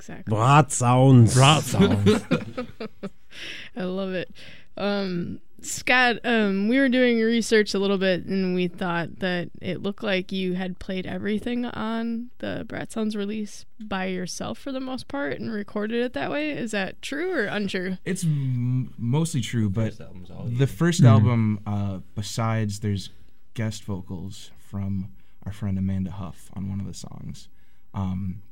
Exactly. 0.10 0.36
Brat 0.36 0.72
Sounds. 0.72 1.34
Brat 1.34 1.64
Sounds. 1.64 2.24
I 3.76 3.84
love 3.84 4.14
it. 4.14 4.32
Um, 4.78 5.40
Scott, 5.62 6.18
um, 6.24 6.68
we 6.68 6.78
were 6.78 6.90
doing 6.90 7.20
research 7.20 7.74
a 7.74 7.80
little 7.80 7.98
bit, 7.98 8.26
and 8.26 8.54
we 8.54 8.68
thought 8.68 9.20
that 9.20 9.50
it 9.62 9.82
looked 9.82 10.04
like 10.04 10.32
you 10.32 10.54
had 10.54 10.78
played 10.78 11.08
everything 11.08 11.66
on 11.66 12.30
the 12.38 12.66
Brat 12.68 12.92
Sounds 12.92 13.16
release 13.16 13.66
by 13.80 14.06
yourself 14.06 14.60
for 14.60 14.72
the 14.72 14.80
most 14.80 15.08
part 15.08 15.40
and 15.40 15.52
recorded 15.52 16.04
it 16.04 16.14
that 16.14 16.30
way. 16.30 16.52
Is 16.52 16.70
that 16.72 17.02
true 17.02 17.34
or 17.34 17.46
untrue? 17.46 17.98
It's 18.06 18.24
m- 18.24 18.94
mostly 19.00 19.42
true, 19.42 19.72
but 19.72 19.96
First 19.96 20.02
album's 20.02 20.30
all 20.30 20.44
the 20.46 20.68
first 20.68 21.04
album, 21.04 21.60
uh, 21.66 22.00
besides 22.14 22.82
there's 22.82 23.10
guest 23.56 23.86
vocals 23.86 24.52
from 24.60 25.14
our 25.48 25.52
friend 25.52 25.80
Amanda 25.80 26.12
Huff 26.12 26.52
on 26.54 26.70
one 26.70 26.80
of 26.80 26.86
the 26.86 26.94
songs. 26.94 27.48
Um, 27.96 28.44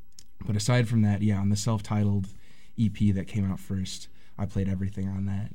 but 0.46 0.56
aside 0.56 0.88
from 0.88 1.02
that, 1.04 1.22
yeah, 1.22 1.38
on 1.38 1.50
the 1.50 1.56
self-titled 1.56 2.28
EP 2.80 3.14
that 3.16 3.28
came 3.28 3.50
out 3.52 3.60
first, 3.60 4.08
I 4.38 4.46
played 4.46 4.68
everything 4.70 5.08
on 5.08 5.26
that. 5.26 5.52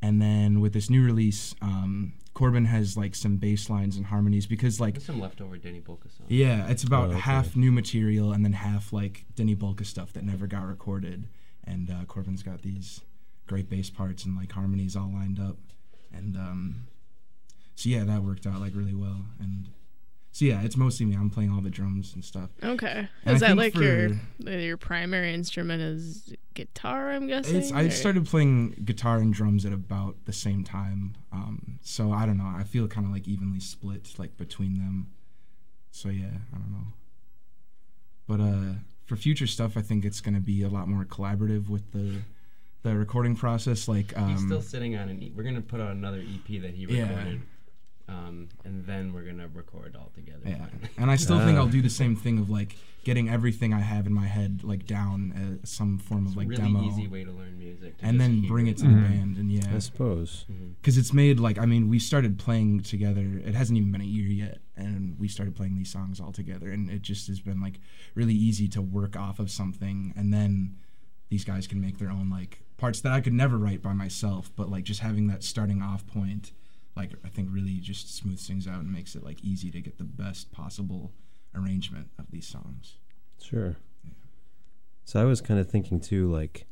And 0.00 0.20
then 0.20 0.60
with 0.60 0.72
this 0.72 0.90
new 0.90 1.04
release, 1.04 1.54
um, 1.62 2.14
Corbin 2.34 2.64
has 2.64 2.96
like 2.96 3.14
some 3.14 3.36
bass 3.36 3.70
lines 3.70 3.96
and 3.96 4.06
harmonies 4.06 4.46
because 4.46 4.80
like 4.80 4.94
There's 4.94 5.04
some 5.04 5.20
leftover 5.20 5.56
Denny 5.58 5.80
Bulka 5.80 6.10
songs. 6.16 6.28
yeah, 6.28 6.66
it's 6.68 6.82
about 6.82 7.08
Oh, 7.08 7.12
okay. 7.12 7.20
half 7.20 7.54
new 7.54 7.70
material 7.70 8.32
and 8.32 8.44
then 8.44 8.54
half 8.54 8.92
like 8.92 9.26
Denny 9.36 9.54
Bulka 9.54 9.84
stuff 9.86 10.12
that 10.14 10.24
never 10.24 10.46
got 10.46 10.66
recorded. 10.66 11.28
And 11.64 11.88
uh, 11.90 12.04
Corbin's 12.06 12.42
got 12.42 12.62
these 12.62 13.02
great 13.46 13.68
bass 13.70 13.90
parts 13.90 14.24
and 14.24 14.36
like 14.36 14.50
harmonies 14.52 14.96
all 14.96 15.12
lined 15.12 15.38
up. 15.38 15.58
And 16.12 16.36
um, 16.36 16.86
so 17.76 17.88
yeah, 17.90 18.02
that 18.04 18.22
worked 18.24 18.46
out 18.46 18.60
like 18.60 18.72
really 18.74 18.94
well. 18.94 19.26
And 19.38 19.68
so 20.34 20.44
yeah, 20.46 20.62
it's 20.62 20.76
mostly 20.76 21.04
me. 21.06 21.14
I'm 21.14 21.28
playing 21.30 21.52
all 21.52 21.60
the 21.60 21.68
drums 21.70 22.14
and 22.14 22.24
stuff. 22.24 22.48
Okay. 22.64 23.06
And 23.24 23.36
Is 23.36 23.42
I 23.42 23.48
that 23.48 23.56
like 23.56 23.74
your 23.74 24.10
for- 24.42 24.50
your 24.50 24.76
primary 24.78 25.34
instrument 25.34 25.82
is 25.82 26.32
guitar? 26.54 27.10
I'm 27.12 27.26
guessing. 27.26 27.56
It's 27.56 27.70
I 27.70 27.88
started 27.90 28.26
playing 28.26 28.82
guitar 28.84 29.18
and 29.18 29.32
drums 29.34 29.64
at 29.66 29.72
about 29.72 30.16
the 30.24 30.32
same 30.32 30.64
time. 30.64 31.14
Um, 31.32 31.78
so 31.82 32.12
I 32.12 32.24
don't 32.26 32.38
know. 32.38 32.50
I 32.56 32.64
feel 32.64 32.88
kind 32.88 33.06
of 33.06 33.12
like 33.12 33.28
evenly 33.28 33.60
split 33.60 34.14
like 34.18 34.36
between 34.38 34.78
them. 34.78 35.08
So 35.90 36.08
yeah, 36.08 36.26
I 36.54 36.56
don't 36.56 36.72
know. 36.72 36.86
But 38.26 38.40
uh, 38.40 38.74
for 39.04 39.16
future 39.16 39.46
stuff, 39.46 39.76
I 39.76 39.82
think 39.82 40.04
it's 40.04 40.20
going 40.20 40.34
to 40.34 40.40
be 40.40 40.62
a 40.62 40.68
lot 40.68 40.88
more 40.88 41.04
collaborative 41.04 41.68
with 41.68 41.92
the 41.92 42.20
the 42.82 42.96
recording 42.96 43.36
process. 43.36 43.86
Like 43.86 44.16
um, 44.18 44.30
He's 44.30 44.44
still 44.44 44.62
sitting 44.62 44.96
on 44.96 45.08
an. 45.10 45.22
E- 45.22 45.32
we're 45.36 45.42
gonna 45.42 45.60
put 45.60 45.80
out 45.80 45.90
another 45.90 46.20
EP 46.20 46.62
that 46.62 46.74
he 46.74 46.84
Yeah. 46.86 47.34
Recorded, 48.08 48.26
um, 48.28 48.48
and 48.64 48.86
then 48.86 49.12
we're 49.12 49.22
gonna 49.24 49.48
record 49.52 49.96
all 49.96 50.10
together. 50.14 50.40
Yeah, 50.46 50.56
finally. 50.66 50.88
and 50.98 51.10
I 51.10 51.16
still 51.16 51.38
think 51.38 51.56
Ah. 51.58 51.62
I'll 51.62 51.68
do 51.68 51.82
the 51.82 51.90
same 51.90 52.16
thing 52.16 52.38
of 52.38 52.50
like 52.50 52.76
getting 53.04 53.28
everything 53.28 53.74
I 53.74 53.80
have 53.80 54.06
in 54.06 54.12
my 54.12 54.26
head 54.26 54.62
like 54.62 54.86
down 54.86 55.60
as 55.62 55.68
some 55.70 55.98
form 55.98 56.26
of 56.26 56.36
like 56.36 56.46
a 56.46 56.50
really 56.50 56.62
demo, 56.62 56.84
easy 56.86 57.08
way 57.08 57.24
to 57.24 57.32
learn 57.32 57.58
music. 57.58 57.98
to 57.98 58.04
and 58.04 58.20
then 58.20 58.46
bring 58.46 58.66
it. 58.68 58.72
it 58.72 58.76
to 58.78 58.84
the 58.84 58.94
band. 58.94 59.36
And 59.38 59.50
yeah, 59.50 59.74
I 59.74 59.78
suppose. 59.78 60.44
because 60.80 60.96
it's 60.98 61.12
made 61.12 61.40
like 61.40 61.58
I 61.58 61.66
mean 61.66 61.88
we 61.88 61.98
started 61.98 62.38
playing 62.38 62.80
together. 62.82 63.40
It 63.44 63.54
hasn't 63.54 63.76
even 63.78 63.90
been 63.92 64.00
a 64.00 64.04
year 64.04 64.28
yet, 64.28 64.58
and 64.76 65.18
we 65.18 65.28
started 65.28 65.54
playing 65.56 65.76
these 65.76 65.90
songs 65.92 66.20
all 66.20 66.32
together, 66.32 66.70
and 66.70 66.90
it 66.90 67.02
just 67.02 67.26
has 67.28 67.40
been 67.40 67.60
like 67.60 67.80
really 68.14 68.34
easy 68.34 68.68
to 68.68 68.82
work 68.82 69.16
off 69.16 69.38
of 69.38 69.50
something, 69.50 70.12
and 70.16 70.32
then 70.32 70.76
these 71.28 71.44
guys 71.44 71.66
can 71.66 71.80
make 71.80 71.98
their 71.98 72.10
own 72.10 72.28
like 72.30 72.60
parts 72.76 73.00
that 73.00 73.12
I 73.12 73.20
could 73.20 73.32
never 73.32 73.56
write 73.56 73.80
by 73.82 73.92
myself. 73.94 74.50
But 74.54 74.70
like 74.70 74.84
just 74.84 75.00
having 75.00 75.26
that 75.28 75.42
starting 75.42 75.80
off 75.82 76.06
point, 76.06 76.52
like 76.96 77.12
I 77.24 77.28
think 77.28 77.48
really 77.50 77.78
just 77.78 78.14
smooths 78.14 78.46
things 78.46 78.66
out 78.66 78.80
and 78.80 78.92
makes 78.92 79.14
it 79.14 79.24
like 79.24 79.42
easy 79.42 79.70
to 79.70 79.80
get 79.80 79.98
the 79.98 80.04
best 80.04 80.52
possible 80.52 81.12
arrangement 81.54 82.08
of 82.18 82.26
these 82.30 82.46
songs. 82.46 82.96
Sure. 83.40 83.76
So 85.04 85.20
I 85.20 85.24
was 85.24 85.40
kind 85.40 85.58
of 85.58 85.68
thinking 85.70 86.00
too, 86.00 86.30
like 86.30 86.66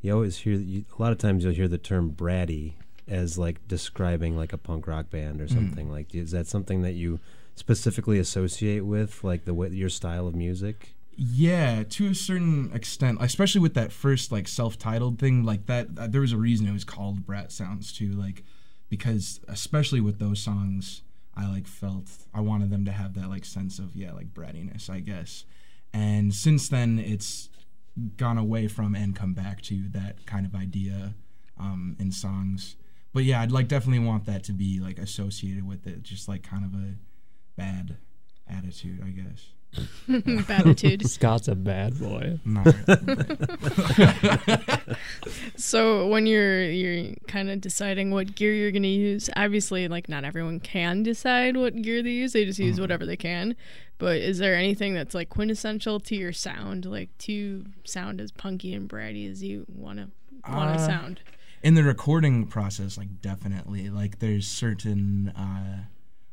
you 0.00 0.12
always 0.12 0.38
hear 0.38 0.54
you, 0.54 0.84
a 0.98 1.02
lot 1.02 1.12
of 1.12 1.18
times 1.18 1.44
you'll 1.44 1.54
hear 1.54 1.68
the 1.68 1.78
term 1.78 2.10
bratty 2.10 2.74
as 3.08 3.38
like 3.38 3.66
describing 3.68 4.36
like 4.36 4.52
a 4.52 4.58
punk 4.58 4.86
rock 4.86 5.10
band 5.10 5.40
or 5.40 5.46
Mm. 5.46 5.54
something. 5.54 5.90
Like, 5.90 6.14
is 6.14 6.30
that 6.32 6.46
something 6.46 6.82
that 6.82 6.92
you 6.94 7.20
specifically 7.54 8.18
associate 8.18 8.80
with, 8.84 9.22
like 9.24 9.44
the 9.44 9.54
way 9.54 9.68
your 9.68 9.88
style 9.88 10.26
of 10.26 10.34
music? 10.34 10.94
Yeah, 11.18 11.82
to 11.84 12.08
a 12.08 12.14
certain 12.14 12.70
extent, 12.74 13.18
especially 13.20 13.60
with 13.62 13.74
that 13.74 13.90
first 13.92 14.30
like 14.32 14.46
self-titled 14.48 15.18
thing, 15.18 15.44
like 15.44 15.66
that. 15.66 15.88
Uh, 15.96 16.06
there 16.08 16.20
was 16.20 16.32
a 16.32 16.36
reason 16.36 16.66
it 16.66 16.72
was 16.72 16.84
called 16.84 17.24
Brat 17.24 17.52
Sounds 17.52 17.92
too, 17.92 18.12
like 18.12 18.42
because 18.88 19.40
especially 19.48 20.00
with 20.00 20.18
those 20.18 20.40
songs, 20.40 21.02
I 21.34 21.48
like 21.48 21.66
felt 21.66 22.08
I 22.32 22.40
wanted 22.40 22.70
them 22.70 22.84
to 22.84 22.92
have 22.92 23.14
that 23.14 23.28
like 23.28 23.44
sense 23.44 23.78
of 23.78 23.94
yeah, 23.94 24.12
like 24.12 24.32
brattiness, 24.32 24.88
I 24.88 25.00
guess. 25.00 25.44
And 25.92 26.34
since 26.34 26.68
then, 26.68 26.98
it's 26.98 27.48
gone 28.16 28.38
away 28.38 28.68
from 28.68 28.94
and 28.94 29.16
come 29.16 29.34
back 29.34 29.62
to 29.62 29.88
that 29.90 30.26
kind 30.26 30.46
of 30.46 30.54
idea 30.54 31.14
um, 31.58 31.96
in 31.98 32.12
songs. 32.12 32.76
But 33.12 33.24
yeah, 33.24 33.40
I'd 33.40 33.52
like 33.52 33.68
definitely 33.68 34.06
want 34.06 34.26
that 34.26 34.44
to 34.44 34.52
be 34.52 34.78
like 34.80 34.98
associated 34.98 35.66
with 35.66 35.86
it, 35.86 36.02
just 36.02 36.28
like 36.28 36.42
kind 36.42 36.64
of 36.64 36.74
a 36.74 36.96
bad 37.56 37.96
attitude, 38.48 39.02
I 39.02 39.08
guess. 39.08 39.52
Batitude. 40.48 41.06
Scott's 41.08 41.48
a 41.48 41.54
bad 41.54 41.98
boy. 41.98 42.38
Not. 42.44 42.66
So 45.56 46.06
when 46.08 46.26
you're 46.26 46.70
you're 46.70 47.14
kind 47.26 47.50
of 47.50 47.60
deciding 47.60 48.10
what 48.10 48.34
gear 48.34 48.52
you're 48.52 48.70
gonna 48.70 48.86
use, 48.88 49.28
obviously 49.36 49.88
like 49.88 50.08
not 50.08 50.24
everyone 50.24 50.60
can 50.60 51.02
decide 51.02 51.56
what 51.56 51.80
gear 51.82 52.02
they 52.02 52.10
use. 52.10 52.32
They 52.32 52.44
just 52.44 52.58
use 52.58 52.80
whatever 52.80 53.06
they 53.06 53.16
can. 53.16 53.56
But 53.98 54.18
is 54.18 54.38
there 54.38 54.54
anything 54.54 54.94
that's 54.94 55.14
like 55.14 55.28
quintessential 55.30 56.00
to 56.00 56.16
your 56.16 56.32
sound, 56.32 56.84
like 56.84 57.16
to 57.18 57.64
sound 57.84 58.20
as 58.20 58.30
punky 58.32 58.74
and 58.74 58.88
bratty 58.88 59.30
as 59.30 59.42
you 59.42 59.64
wanna 59.68 60.10
wanna 60.48 60.72
Uh, 60.72 60.86
sound? 60.86 61.20
in 61.62 61.74
the 61.74 61.82
recording 61.82 62.46
process 62.46 62.96
like 62.98 63.20
definitely 63.22 63.88
like 63.90 64.18
there's 64.20 64.46
certain 64.46 65.30
uh 65.30 65.78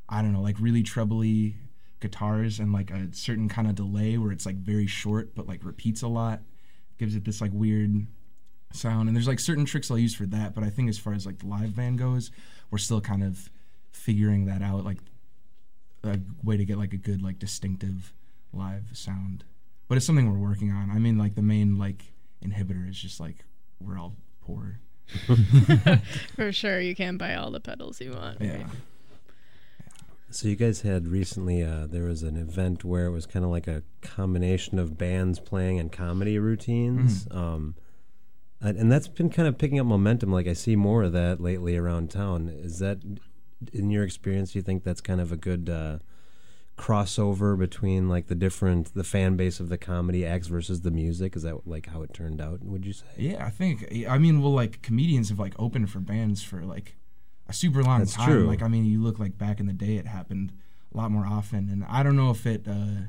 i 0.09 0.21
don't 0.21 0.33
know 0.33 0.41
like 0.41 0.57
really 0.59 0.83
trebly 0.83 1.55
guitars 2.03 2.59
and 2.59 2.71
like 2.71 2.91
a 2.91 3.07
certain 3.13 3.49
kind 3.49 3.67
of 3.67 3.75
delay 3.75 4.17
where 4.17 4.31
it's 4.31 4.45
like 4.45 4.57
very 4.57 4.85
short 4.85 5.33
but 5.33 5.47
like 5.47 5.63
repeats 5.63 6.01
a 6.03 6.07
lot 6.07 6.41
gives 6.99 7.15
it 7.15 7.23
this 7.25 7.41
like 7.41 7.51
weird 7.53 8.05
sound 8.73 9.07
and 9.07 9.15
there's 9.15 9.27
like 9.27 9.39
certain 9.39 9.65
tricks 9.65 9.89
i'll 9.89 9.97
use 9.97 10.13
for 10.13 10.25
that 10.25 10.53
but 10.53 10.63
i 10.63 10.69
think 10.69 10.89
as 10.89 10.97
far 10.99 11.13
as 11.13 11.25
like 11.25 11.39
the 11.39 11.47
live 11.47 11.75
band 11.75 11.97
goes 11.97 12.29
we're 12.69 12.77
still 12.77 12.99
kind 13.01 13.23
of 13.23 13.49
figuring 13.91 14.45
that 14.45 14.61
out 14.61 14.83
like 14.83 14.97
a 16.03 16.19
way 16.43 16.57
to 16.57 16.65
get 16.65 16.77
like 16.77 16.91
a 16.93 16.97
good 16.97 17.21
like 17.21 17.39
distinctive 17.39 18.13
live 18.51 18.83
sound 18.91 19.45
but 19.87 19.95
it's 19.95 20.05
something 20.05 20.29
we're 20.29 20.49
working 20.49 20.71
on 20.71 20.91
i 20.91 20.99
mean 20.99 21.17
like 21.17 21.35
the 21.35 21.41
main 21.41 21.77
like 21.79 22.11
inhibitor 22.45 22.89
is 22.89 22.99
just 22.99 23.19
like 23.19 23.45
we're 23.79 23.97
all 23.97 24.13
poor 24.41 24.79
For 26.35 26.51
sure, 26.51 26.79
you 26.79 26.95
can't 26.95 27.17
buy 27.17 27.35
all 27.35 27.51
the 27.51 27.59
pedals 27.59 27.99
you 28.01 28.11
want. 28.11 28.41
Yeah. 28.41 28.53
right? 28.57 28.65
So 30.33 30.47
you 30.47 30.55
guys 30.55 30.81
had 30.81 31.07
recently 31.07 31.61
uh, 31.61 31.85
there 31.85 32.05
was 32.05 32.23
an 32.23 32.37
event 32.37 32.83
where 32.83 33.05
it 33.05 33.11
was 33.11 33.27
kind 33.27 33.45
of 33.45 33.51
like 33.51 33.67
a 33.67 33.83
combination 34.01 34.79
of 34.79 34.97
bands 34.97 35.39
playing 35.39 35.79
and 35.79 35.91
comedy 35.91 36.39
routines, 36.39 37.27
um, 37.29 37.75
and, 38.59 38.75
and 38.75 38.91
that's 38.91 39.07
been 39.07 39.29
kind 39.29 39.47
of 39.47 39.59
picking 39.59 39.79
up 39.79 39.85
momentum. 39.85 40.31
Like 40.31 40.47
I 40.47 40.53
see 40.53 40.75
more 40.75 41.03
of 41.03 41.11
that 41.13 41.39
lately 41.39 41.77
around 41.77 42.09
town. 42.09 42.49
Is 42.49 42.79
that, 42.79 42.97
in 43.71 43.91
your 43.91 44.03
experience, 44.03 44.53
do 44.53 44.59
you 44.59 44.63
think 44.63 44.83
that's 44.83 45.01
kind 45.01 45.21
of 45.21 45.31
a 45.31 45.37
good 45.37 45.69
uh, 45.69 45.99
crossover 46.79 47.55
between 47.55 48.09
like 48.09 48.25
the 48.25 48.35
different 48.35 48.95
the 48.95 49.03
fan 49.03 49.35
base 49.35 49.59
of 49.59 49.69
the 49.69 49.77
comedy 49.77 50.25
acts 50.25 50.47
versus 50.47 50.81
the 50.81 50.89
music? 50.89 51.35
Is 51.35 51.43
that 51.43 51.67
like 51.67 51.85
how 51.89 52.01
it 52.01 52.11
turned 52.11 52.41
out? 52.41 52.63
Would 52.63 52.87
you 52.87 52.93
say? 52.93 53.05
Yeah, 53.17 53.45
I 53.45 53.51
think. 53.51 53.87
I 54.09 54.17
mean, 54.17 54.41
well, 54.41 54.53
like 54.53 54.81
comedians 54.81 55.29
have 55.29 55.37
like 55.37 55.53
opened 55.59 55.91
for 55.91 55.99
bands 55.99 56.41
for 56.41 56.63
like 56.65 56.95
a 57.53 57.55
super 57.55 57.83
long 57.83 57.99
That's 57.99 58.13
time. 58.15 58.27
true. 58.29 58.47
Like, 58.47 58.61
I 58.61 58.67
mean, 58.67 58.85
you 58.85 59.01
look 59.01 59.19
like 59.19 59.37
back 59.37 59.59
in 59.59 59.65
the 59.67 59.73
day, 59.73 59.95
it 59.97 60.07
happened 60.07 60.51
a 60.93 60.97
lot 60.97 61.11
more 61.11 61.25
often, 61.25 61.69
and 61.69 61.83
I 61.89 62.03
don't 62.03 62.15
know 62.15 62.29
if 62.31 62.45
it 62.45 62.67
uh, 62.67 63.07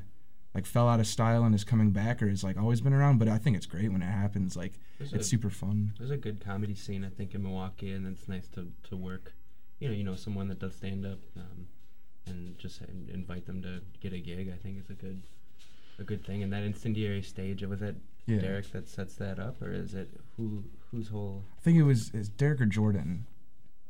like 0.53 0.65
fell 0.65 0.87
out 0.87 0.99
of 0.99 1.07
style 1.07 1.43
and 1.43 1.53
is 1.53 1.63
coming 1.63 1.91
back 1.91 2.21
or 2.21 2.27
is 2.27 2.43
like 2.43 2.57
always 2.57 2.81
been 2.81 2.93
around. 2.93 3.17
But 3.19 3.27
I 3.27 3.37
think 3.37 3.57
it's 3.57 3.65
great 3.65 3.91
when 3.91 4.01
it 4.01 4.05
happens. 4.05 4.55
Like, 4.55 4.73
There's 4.99 5.13
it's 5.13 5.25
a- 5.27 5.29
super 5.29 5.49
fun. 5.49 5.93
There's 5.97 6.11
a 6.11 6.17
good 6.17 6.43
comedy 6.43 6.75
scene, 6.75 7.03
I 7.03 7.09
think, 7.09 7.33
in 7.35 7.43
Milwaukee, 7.43 7.91
and 7.91 8.05
it's 8.07 8.27
nice 8.27 8.47
to, 8.49 8.71
to 8.89 8.95
work. 8.95 9.33
You 9.79 9.89
know, 9.89 9.93
you 9.93 10.03
know, 10.03 10.15
someone 10.15 10.47
that 10.47 10.59
does 10.59 10.75
stand 10.75 11.05
up, 11.05 11.19
um, 11.35 11.67
and 12.27 12.57
just 12.57 12.81
invite 13.13 13.45
them 13.45 13.61
to 13.63 13.81
get 13.99 14.13
a 14.13 14.19
gig. 14.19 14.49
I 14.53 14.57
think 14.57 14.79
is 14.79 14.89
a 14.89 14.93
good, 14.93 15.21
a 15.99 16.03
good 16.03 16.25
thing. 16.25 16.41
And 16.43 16.51
that 16.53 16.63
incendiary 16.63 17.21
stage, 17.21 17.61
was 17.63 17.81
it 17.81 17.95
Yeah. 18.25 18.39
Derek 18.39 18.71
that 18.71 18.87
sets 18.87 19.15
that 19.15 19.37
up, 19.37 19.61
or 19.61 19.71
is 19.71 19.93
it 19.93 20.09
who 20.37 20.63
whose 20.91 21.09
whole? 21.09 21.43
I 21.59 21.61
think 21.61 21.77
it 21.77 21.83
was 21.83 22.09
is 22.13 22.29
Derek 22.29 22.61
or 22.61 22.65
Jordan. 22.65 23.25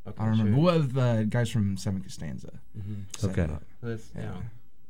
Okay, 0.06 0.16
I 0.22 0.26
don't 0.26 0.38
remember. 0.38 0.56
sure. 0.56 0.64
Well, 0.64 0.80
the 0.80 1.26
guys 1.28 1.50
from 1.50 1.76
Seven 1.76 2.02
Costanza. 2.02 2.60
Mhm. 2.78 3.24
Okay. 3.24 3.42
up. 3.42 3.62
That's 3.82 4.10
you 4.14 4.20
Yeah. 4.22 4.26
know, 4.30 4.42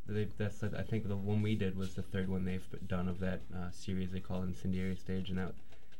they, 0.08 0.28
that's 0.38 0.62
I 0.62 0.82
think 0.82 1.08
the 1.08 1.16
one 1.16 1.42
we 1.42 1.54
did 1.56 1.76
was 1.76 1.94
the 1.94 2.02
third 2.02 2.28
one 2.28 2.44
they've 2.44 2.64
done 2.86 3.08
of 3.08 3.18
that 3.20 3.40
uh, 3.54 3.70
series 3.70 4.10
they 4.12 4.20
call 4.20 4.42
Incendiary 4.42 4.96
Stage, 4.96 5.30
and 5.30 5.38
that 5.38 5.54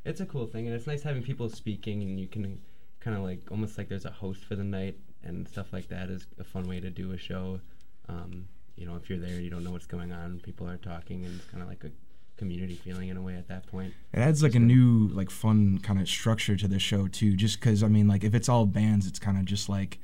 it's 0.04 0.20
a 0.20 0.26
cool 0.26 0.46
thing, 0.46 0.66
and 0.66 0.74
it's 0.76 0.86
nice 0.86 1.02
having 1.02 1.22
people 1.22 1.48
speaking, 1.48 2.02
and 2.02 2.20
you 2.20 2.26
can 2.28 2.60
kind 3.00 3.16
of 3.16 3.22
like 3.22 3.40
almost 3.50 3.78
like 3.78 3.88
there's 3.88 4.04
a 4.04 4.10
host 4.10 4.44
for 4.44 4.54
the 4.56 4.64
night 4.64 4.96
and 5.24 5.48
stuff 5.48 5.72
like 5.72 5.88
that 5.88 6.08
is 6.10 6.26
a 6.38 6.44
fun 6.44 6.68
way 6.68 6.78
to 6.80 6.90
do 6.90 7.12
a 7.12 7.18
show. 7.18 7.60
Um, 8.08 8.46
you 8.76 8.86
know, 8.86 8.94
if 8.96 9.08
you're 9.10 9.18
there, 9.18 9.40
you 9.40 9.50
don't 9.50 9.64
know 9.64 9.70
what's 9.72 9.86
going 9.86 10.12
on, 10.12 10.38
people 10.40 10.68
are 10.68 10.76
talking, 10.76 11.24
and 11.24 11.34
it's 11.40 11.46
kind 11.50 11.62
of 11.62 11.68
like 11.68 11.82
a 11.82 11.90
community 12.36 12.74
feeling 12.74 13.08
in 13.08 13.16
a 13.16 13.22
way 13.22 13.34
at 13.36 13.48
that 13.48 13.66
point. 13.66 13.94
It 14.12 14.18
adds 14.20 14.42
like 14.42 14.54
a 14.54 14.58
new, 14.58 15.08
like 15.08 15.30
fun 15.30 15.78
kind 15.78 16.00
of 16.00 16.08
structure 16.08 16.56
to 16.56 16.68
the 16.68 16.78
show 16.78 17.08
too. 17.08 17.34
Just 17.36 17.60
because 17.60 17.82
I 17.82 17.88
mean, 17.88 18.08
like 18.08 18.24
if 18.24 18.34
it's 18.34 18.48
all 18.48 18.66
bands, 18.66 19.06
it's 19.06 19.18
kind 19.18 19.38
of 19.38 19.44
just 19.44 19.68
like 19.68 19.98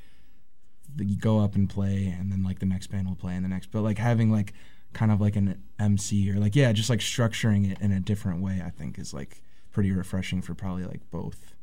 you 0.99 1.17
go 1.17 1.39
up 1.41 1.55
and 1.55 1.69
play, 1.71 2.07
and 2.19 2.31
then 2.31 2.43
like 2.43 2.59
the 2.59 2.67
next 2.67 2.89
band 2.89 3.07
will 3.09 3.17
play, 3.17 3.35
and 3.35 3.45
the 3.45 3.49
next. 3.49 3.71
But 3.71 3.83
like 3.83 3.99
having 3.99 4.31
like 4.31 4.53
kind 4.93 5.11
of 5.11 5.21
like 5.21 5.37
an 5.37 5.63
MC 5.79 6.31
or 6.31 6.39
like 6.39 6.55
yeah, 6.55 6.73
just 6.73 6.91
like 6.91 7.01
structuring 7.01 7.71
it 7.71 7.81
in 7.81 7.93
a 7.93 8.01
different 8.01 8.43
way, 8.43 8.63
I 8.65 8.71
think 8.71 8.99
is 8.99 9.15
like 9.15 9.43
pretty 9.71 9.91
refreshing 9.91 10.43
for 10.43 10.55
probably 10.55 10.85
like 10.85 11.01
both 11.11 11.55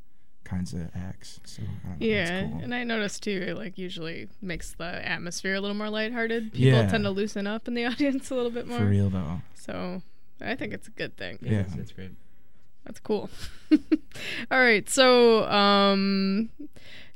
kinds 0.43 0.73
of 0.73 0.89
acts. 0.95 1.39
So 1.45 1.61
I 1.61 1.89
don't 1.89 1.99
know, 1.99 2.07
Yeah, 2.07 2.41
cool. 2.47 2.59
and 2.63 2.73
I 2.73 2.83
noticed 2.83 3.21
too, 3.21 3.45
it 3.49 3.55
like 3.55 3.77
usually 3.77 4.29
makes 4.41 4.73
the 4.73 5.07
atmosphere 5.07 5.53
a 5.53 5.61
little 5.61 5.77
more 5.77 5.91
lighthearted. 5.91 6.53
People 6.53 6.71
Yeah. 6.71 6.87
tend 6.89 7.03
to 7.03 7.11
loosen 7.11 7.45
up 7.45 7.67
in 7.67 7.75
the 7.75 7.85
audience 7.91 8.31
a 8.31 8.35
little 8.35 8.49
bit 8.49 8.65
more. 8.67 8.79
for 8.79 8.85
real 8.85 9.11
though. 9.11 9.41
So 9.53 10.01
I 10.41 10.55
think 10.55 10.73
it's 10.73 10.87
a 10.87 10.91
good 10.91 11.17
thing. 11.17 11.39
Yeah. 11.41 11.59
It's, 11.59 11.75
it's 11.75 11.91
great. 11.91 12.11
That's 12.85 12.99
cool. 12.99 13.29
All 13.71 14.59
right. 14.59 14.89
So, 14.89 15.47
um, 15.49 16.49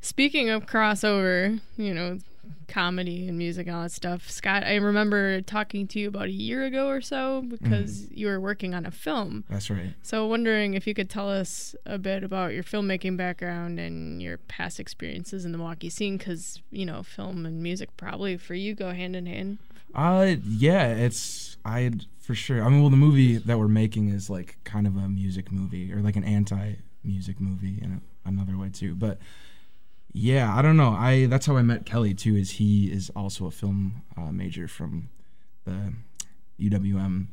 speaking 0.01 0.49
of 0.49 0.65
crossover, 0.65 1.59
you 1.77 1.93
know, 1.93 2.19
comedy 2.67 3.27
and 3.27 3.37
music 3.37 3.67
and 3.67 3.75
all 3.75 3.83
that 3.83 3.91
stuff, 3.91 4.29
Scott, 4.29 4.63
I 4.63 4.75
remember 4.75 5.41
talking 5.41 5.87
to 5.87 5.99
you 5.99 6.07
about 6.07 6.25
a 6.25 6.31
year 6.31 6.63
ago 6.63 6.89
or 6.89 7.01
so 7.01 7.43
because 7.47 8.11
you 8.11 8.27
were 8.27 8.39
working 8.39 8.73
on 8.73 8.85
a 8.85 8.91
film. 8.91 9.45
That's 9.49 9.69
right. 9.69 9.93
So, 10.03 10.27
wondering 10.27 10.73
if 10.73 10.85
you 10.85 10.93
could 10.93 11.09
tell 11.09 11.29
us 11.29 11.75
a 11.85 11.97
bit 11.97 12.23
about 12.23 12.53
your 12.53 12.63
filmmaking 12.63 13.17
background 13.17 13.79
and 13.79 14.21
your 14.21 14.37
past 14.37 14.79
experiences 14.79 15.45
in 15.45 15.51
the 15.53 15.57
Milwaukee 15.57 15.89
scene, 15.89 16.17
because 16.17 16.61
you 16.71 16.85
know, 16.85 17.01
film 17.03 17.45
and 17.45 17.63
music 17.63 17.95
probably 17.97 18.37
for 18.37 18.53
you 18.53 18.75
go 18.75 18.91
hand 18.91 19.15
in 19.15 19.25
hand. 19.25 19.57
Uh, 19.93 20.35
yeah, 20.47 20.87
it's 20.87 21.57
I 21.65 21.91
for 22.19 22.35
sure. 22.35 22.63
I 22.63 22.69
mean, 22.69 22.81
well, 22.81 22.89
the 22.89 22.97
movie 22.97 23.37
that 23.37 23.59
we're 23.59 23.67
making 23.67 24.09
is 24.09 24.29
like 24.29 24.57
kind 24.63 24.87
of 24.87 24.95
a 24.95 25.07
music 25.07 25.51
movie 25.51 25.93
or 25.93 26.01
like 26.01 26.15
an 26.15 26.23
anti-music 26.23 27.39
movie 27.39 27.79
in 27.81 28.01
a, 28.25 28.29
another 28.29 28.57
way 28.57 28.69
too. 28.69 28.95
But 28.95 29.19
yeah, 30.11 30.55
I 30.55 30.61
don't 30.61 30.77
know. 30.77 30.91
I 30.91 31.25
that's 31.27 31.45
how 31.45 31.57
I 31.57 31.61
met 31.61 31.85
Kelly 31.85 32.13
too. 32.13 32.35
Is 32.35 32.51
he 32.51 32.91
is 32.91 33.11
also 33.15 33.45
a 33.45 33.51
film 33.51 34.03
uh, 34.17 34.31
major 34.31 34.67
from 34.67 35.09
the 35.65 35.93
UWM, 36.59 37.27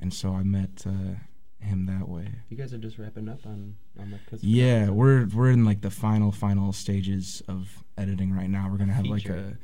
and 0.00 0.12
so 0.12 0.32
I 0.32 0.42
met 0.42 0.84
uh, 0.86 1.16
him 1.60 1.86
that 1.86 2.08
way. 2.08 2.28
You 2.48 2.56
guys 2.56 2.72
are 2.72 2.78
just 2.78 2.98
wrapping 2.98 3.28
up 3.28 3.46
on 3.46 3.76
on 3.98 4.10
the 4.10 4.38
Yeah, 4.40 4.90
we're 4.90 5.26
we're 5.26 5.50
in 5.50 5.64
like 5.64 5.80
the 5.80 5.90
final 5.90 6.32
final 6.32 6.72
stages 6.72 7.42
of 7.48 7.84
editing 7.96 8.32
right 8.32 8.50
now. 8.50 8.68
We're 8.70 8.78
gonna 8.78 8.92
have 8.94 9.06
like 9.06 9.28
a 9.28 9.56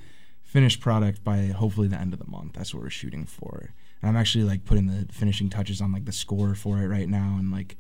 finished 0.49 0.81
product 0.81 1.23
by 1.23 1.47
hopefully 1.49 1.87
the 1.89 2.01
end 2.01 2.13
of 2.15 2.19
the 2.19 2.27
month. 2.27 2.55
That's 2.55 2.75
what 2.75 2.83
we're 2.83 2.91
shooting 2.91 3.27
for. 3.27 3.71
And 4.01 4.09
I'm 4.09 4.17
actually 4.17 4.45
like 4.45 4.65
putting 4.65 4.87
the 4.87 5.13
finishing 5.13 5.51
touches 5.51 5.81
on 5.81 5.93
like 5.93 6.07
the 6.07 6.13
score 6.13 6.55
for 6.55 6.79
it 6.79 6.89
right 6.89 7.09
now, 7.09 7.37
and 7.39 7.53
like 7.53 7.77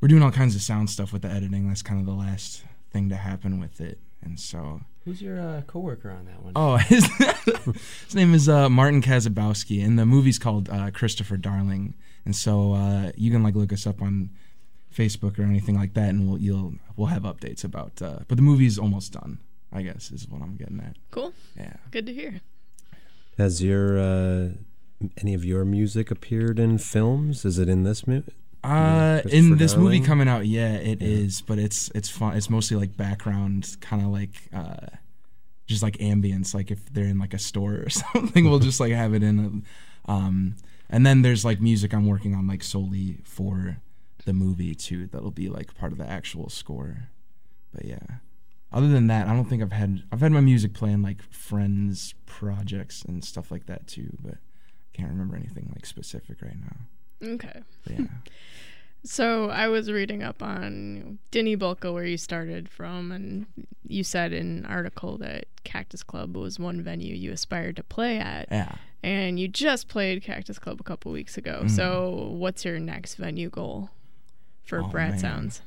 we're 0.00 0.08
doing 0.08 0.22
all 0.22 0.30
kinds 0.30 0.54
of 0.54 0.62
sound 0.62 0.88
stuff 0.90 1.12
with 1.12 1.22
the 1.22 1.28
editing. 1.28 1.68
That's 1.68 1.82
kind 1.82 2.00
of 2.00 2.06
the 2.06 2.12
last 2.12 2.64
thing 2.90 3.08
to 3.08 3.16
happen 3.16 3.58
with 3.60 3.80
it. 3.80 3.98
And 4.22 4.38
so, 4.38 4.82
Who's 5.04 5.20
your 5.20 5.40
uh, 5.40 5.62
coworker 5.62 6.10
on 6.10 6.26
that 6.26 6.42
one? 6.42 6.52
oh, 6.54 6.76
his, 6.92 7.04
his 8.06 8.14
name 8.14 8.34
is 8.34 8.48
uh, 8.48 8.68
Martin 8.68 9.02
Kazabowski, 9.02 9.84
and 9.84 9.98
the 9.98 10.06
movie's 10.06 10.38
called 10.38 10.70
uh, 10.70 10.90
Christopher 10.92 11.36
Darling. 11.36 11.94
And 12.24 12.36
so 12.36 12.74
uh, 12.74 13.10
you 13.16 13.32
can 13.32 13.42
like 13.42 13.56
look 13.56 13.72
us 13.72 13.84
up 13.84 14.00
on 14.00 14.30
Facebook 14.94 15.38
or 15.38 15.42
anything 15.42 15.76
like 15.76 15.94
that, 15.94 16.10
and 16.10 16.28
we'll 16.28 16.38
you'll 16.38 16.74
we'll 16.96 17.08
have 17.08 17.22
updates 17.22 17.64
about. 17.64 18.00
Uh, 18.00 18.20
but 18.28 18.36
the 18.36 18.42
movie's 18.42 18.78
almost 18.78 19.12
done. 19.12 19.38
I 19.72 19.82
guess 19.82 20.10
is 20.10 20.28
what 20.28 20.42
I'm 20.42 20.56
getting 20.56 20.80
at. 20.80 20.96
Cool. 21.10 21.32
Yeah. 21.56 21.74
Good 21.90 22.06
to 22.06 22.12
hear. 22.12 22.40
Has 23.38 23.62
your 23.62 23.98
uh, 23.98 24.48
any 25.18 25.34
of 25.34 25.44
your 25.44 25.64
music 25.64 26.10
appeared 26.10 26.58
in 26.58 26.78
films? 26.78 27.44
Is 27.44 27.58
it 27.58 27.68
in 27.68 27.84
this 27.84 28.06
movie? 28.06 28.32
Uh, 28.64 29.20
in 29.28 29.56
this 29.56 29.76
movie 29.76 30.00
coming 30.00 30.28
out, 30.28 30.46
yeah, 30.46 30.74
it 30.74 31.02
is, 31.02 31.40
but 31.40 31.58
it's 31.58 31.90
it's 31.94 32.08
fun. 32.08 32.36
It's 32.36 32.48
mostly 32.48 32.76
like 32.76 32.96
background, 32.96 33.76
kind 33.80 34.02
of 34.02 34.08
like 34.08 34.48
uh, 34.52 34.86
just 35.66 35.82
like 35.82 35.96
ambience. 35.98 36.54
Like 36.54 36.70
if 36.70 36.92
they're 36.92 37.06
in 37.06 37.18
like 37.18 37.34
a 37.34 37.38
store 37.38 37.74
or 37.74 37.88
something, 38.14 38.48
we'll 38.48 38.60
just 38.60 38.78
like 38.78 38.92
have 38.92 39.14
it 39.14 39.22
in. 39.22 39.64
A, 40.06 40.12
um, 40.12 40.56
and 40.88 41.04
then 41.04 41.22
there's 41.22 41.44
like 41.44 41.60
music 41.60 41.92
I'm 41.92 42.06
working 42.06 42.34
on 42.34 42.46
like 42.46 42.62
solely 42.62 43.18
for 43.24 43.78
the 44.24 44.32
movie 44.32 44.74
too. 44.76 45.08
That'll 45.08 45.32
be 45.32 45.48
like 45.48 45.74
part 45.74 45.90
of 45.90 45.98
the 45.98 46.08
actual 46.08 46.48
score. 46.48 47.08
But 47.74 47.86
yeah, 47.86 48.06
other 48.72 48.88
than 48.88 49.06
that, 49.08 49.28
I 49.28 49.34
don't 49.34 49.44
think 49.48 49.62
I've 49.62 49.72
had 49.72 50.02
I've 50.12 50.20
had 50.20 50.32
my 50.32 50.40
music 50.40 50.74
playing 50.74 51.02
like 51.02 51.22
friends 51.32 52.14
projects 52.26 53.02
and 53.02 53.24
stuff 53.24 53.50
like 53.50 53.66
that 53.66 53.86
too. 53.86 54.16
But 54.22 54.34
I 54.34 54.96
can't 54.96 55.10
remember 55.10 55.36
anything 55.36 55.70
like 55.74 55.86
specific 55.86 56.42
right 56.42 56.56
now. 56.60 57.28
Okay. 57.34 57.62
But 57.84 57.92
yeah. 57.98 58.06
So 59.04 59.50
I 59.50 59.66
was 59.66 59.90
reading 59.90 60.22
up 60.22 60.42
on 60.44 61.18
Denny 61.32 61.56
Bulka 61.56 61.92
where 61.92 62.04
you 62.04 62.16
started 62.16 62.68
from, 62.68 63.10
and 63.10 63.46
you 63.86 64.04
said 64.04 64.32
in 64.32 64.58
an 64.58 64.66
article 64.66 65.18
that 65.18 65.46
Cactus 65.64 66.04
Club 66.04 66.36
was 66.36 66.58
one 66.60 66.80
venue 66.82 67.14
you 67.14 67.32
aspired 67.32 67.76
to 67.76 67.82
play 67.82 68.18
at. 68.18 68.46
Yeah. 68.50 68.76
And 69.02 69.40
you 69.40 69.48
just 69.48 69.88
played 69.88 70.22
Cactus 70.22 70.60
Club 70.60 70.80
a 70.80 70.84
couple 70.84 71.10
weeks 71.10 71.36
ago. 71.36 71.62
Mhm. 71.64 71.70
So 71.70 72.28
what's 72.30 72.64
your 72.64 72.78
next 72.78 73.16
venue 73.16 73.50
goal 73.50 73.90
for 74.62 74.80
Oh, 74.82 74.86
Brat 74.86 75.10
man. 75.12 75.18
Sounds? 75.18 75.62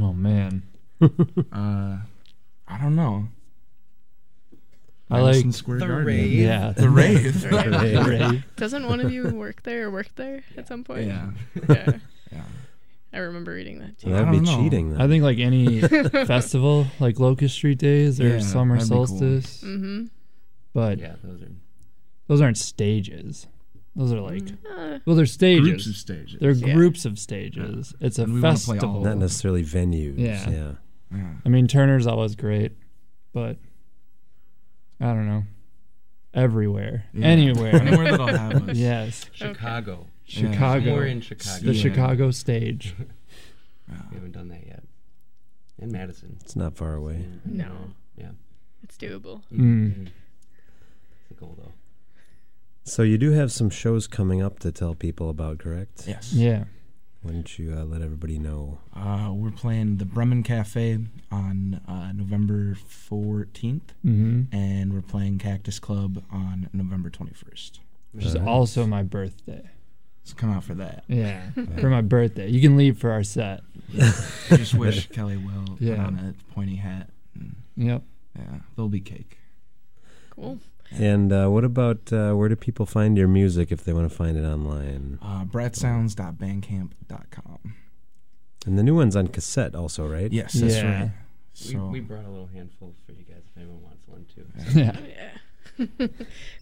Oh 0.00 0.14
man. 0.14 0.62
uh, 1.52 1.98
I 2.68 2.78
don't 2.78 2.94
know. 2.96 3.28
I 5.10 5.22
Madison 5.22 5.46
like 5.48 5.56
Square 5.56 5.78
The 5.78 5.86
Garden. 5.86 6.06
Rave. 6.06 6.32
Yeah, 6.32 6.72
The 6.76 6.90
Rave. 6.90 7.40
The 7.42 7.48
Rave. 7.48 7.70
The 8.04 8.04
Rave. 8.30 8.44
Doesn't 8.56 8.86
one 8.88 9.00
of 9.00 9.10
you 9.10 9.28
work 9.30 9.62
there 9.62 9.86
or 9.86 9.90
work 9.90 10.08
there 10.16 10.42
at 10.56 10.68
some 10.68 10.84
point? 10.84 11.06
Yeah. 11.06 11.30
Yeah. 11.68 11.90
Yeah. 12.30 12.42
I 13.14 13.18
remember 13.18 13.52
reading 13.52 13.78
that 13.78 13.98
too. 13.98 14.10
Well, 14.10 14.22
that'd 14.22 14.38
be 14.38 14.46
know. 14.46 14.56
cheating. 14.62 14.90
Then. 14.92 15.00
I 15.00 15.08
think 15.08 15.22
like 15.24 15.38
any 15.38 15.80
festival, 15.80 16.86
like 17.00 17.18
Locust 17.18 17.54
Street 17.54 17.78
Days 17.78 18.20
or 18.20 18.28
Yeah, 18.28 18.40
Summer 18.40 18.76
that'd 18.76 18.90
cool. 18.90 19.06
Solstice, 19.06 19.62
Mm-hmm. 19.64 20.04
but 20.74 20.98
Yeah, 20.98 21.14
those 21.24 21.40
are. 21.40 21.52
those 22.26 22.40
aren't 22.42 22.58
stages. 22.58 23.46
Those 23.96 24.12
are 24.12 24.20
like 24.20 24.42
Uh, 24.70 24.98
well, 25.06 25.16
they're 25.16 25.24
stages. 25.24 25.66
Groups 25.70 25.86
of 25.86 25.96
stages. 25.96 26.36
They're 26.38 26.50
Yeah. 26.50 26.74
groups 26.74 27.06
of 27.06 27.18
stages. 27.18 27.94
It's 27.98 28.18
a 28.18 28.24
And 28.24 28.34
we 28.34 28.40
wanna 28.42 28.58
play 28.58 28.74
all 28.76 28.80
festival. 28.80 29.04
not 29.04 29.16
necessarily 29.16 29.64
venues. 29.64 30.18
Yeah. 30.18 30.50
yeah. 30.50 30.72
Yeah. 31.14 31.32
I 31.44 31.48
mean, 31.48 31.66
Turner's 31.68 32.06
always 32.06 32.34
great, 32.36 32.72
but 33.32 33.56
I 35.00 35.06
don't 35.06 35.26
know. 35.26 35.44
Everywhere, 36.34 37.04
Yeah. 37.14 37.26
anywhere, 37.26 37.74
Anywhere 37.80 38.10
that'll 38.10 38.26
have 38.26 38.68
us. 38.68 38.76
Yes, 38.76 39.30
Chicago. 39.32 40.06
Yeah. 40.26 40.50
Chicago. 40.52 40.90
More 40.90 41.04
in 41.06 41.20
Chicago. 41.22 41.64
the 41.64 41.72
Yeah. 41.74 41.82
Chicago 41.82 42.30
stage. 42.30 42.94
We 44.10 44.16
haven't 44.16 44.32
done 44.32 44.48
that 44.48 44.66
yet. 44.66 44.82
In 45.78 45.90
Madison. 45.90 46.36
It's 46.42 46.54
not 46.54 46.76
far 46.76 46.92
away. 46.94 47.24
no, 47.46 47.94
Yeah. 48.18 48.32
it's 48.82 48.98
doable. 48.98 49.40
Mm. 49.50 49.58
Mhm. 49.94 50.08
It's 51.22 51.30
a 51.30 51.34
goal 51.34 51.54
though. 51.58 51.72
So 52.84 53.02
you 53.02 53.16
do 53.16 53.30
have 53.30 53.50
some 53.50 53.70
shows 53.70 54.06
coming 54.06 54.42
up 54.42 54.58
to 54.58 54.70
tell 54.72 54.94
people 54.94 55.30
about, 55.30 55.58
correct? 55.58 56.04
Yes. 56.06 56.34
Yeah, 56.34 56.64
Why 57.22 57.32
don't 57.32 57.58
you 57.58 57.74
uh, 57.76 57.84
let 57.84 58.00
everybody 58.00 58.38
know? 58.38 58.78
Uh, 58.94 59.32
we're 59.34 59.50
playing 59.50 59.96
the 59.96 60.04
Bremen 60.04 60.42
Cafe 60.44 60.98
on 61.32 61.80
uh, 61.88 62.12
November 62.12 62.74
14th, 62.74 63.80
hmm 64.02 64.42
and 64.52 64.92
we're 64.92 65.02
playing 65.02 65.38
Cactus 65.38 65.78
Club 65.80 66.22
on 66.30 66.70
November 66.72 67.10
21st. 67.10 67.80
which 68.12 68.24
is 68.24 68.36
also 68.36 68.86
my 68.86 69.02
birthday. 69.02 69.68
So 70.24 70.34
come 70.36 70.52
out 70.52 70.62
for 70.62 70.74
that. 70.74 71.04
Yeah, 71.08 71.50
for 71.80 71.88
my 71.90 72.02
birthday. 72.02 72.48
You 72.48 72.60
can 72.60 72.76
leave 72.76 72.98
for 72.98 73.10
our 73.10 73.24
set. 73.24 73.62
I 73.98 74.56
just 74.56 74.74
wish 74.74 75.08
Kelly 75.12 75.38
well 75.38 75.64
put 75.70 75.80
Yeah. 75.80 76.04
on 76.04 76.14
a 76.18 76.52
pointy 76.54 76.76
hat. 76.76 77.10
And, 77.34 77.56
Yep. 77.76 78.02
yeah, 78.38 78.44
there'll 78.76 78.88
be 78.88 79.00
cake. 79.00 79.38
Cool. 80.30 80.58
And 80.92 81.32
uh, 81.32 81.48
what 81.48 81.64
about 81.64 82.12
uh, 82.12 82.32
where 82.32 82.48
do 82.48 82.56
people 82.56 82.86
find 82.86 83.16
your 83.18 83.28
music 83.28 83.70
if 83.70 83.84
they 83.84 83.92
want 83.92 84.10
to 84.10 84.16
find 84.16 84.36
it 84.36 84.44
online? 84.44 85.18
Uh, 85.22 85.44
bratsounds.bandcamp.com. 85.44 87.74
And 88.66 88.78
the 88.78 88.82
new 88.82 88.94
one's 88.94 89.14
on 89.16 89.28
cassette, 89.28 89.74
also, 89.74 90.06
right? 90.06 90.30
Yes, 90.32 90.52
that's 90.54 90.76
Yeah. 90.76 91.00
right. 91.00 91.10
We, 91.66 91.72
So 91.74 91.86
we 91.88 92.00
brought 92.00 92.24
a 92.24 92.28
little 92.30 92.46
handful 92.48 92.94
for 93.06 93.12
you 93.12 93.24
guys 93.24 93.42
if 93.50 93.56
anyone 93.56 93.82
wants 93.82 94.06
one 94.06 94.26
too. 94.34 94.46
Yeah. 94.78 94.96
Yeah. 95.78 95.80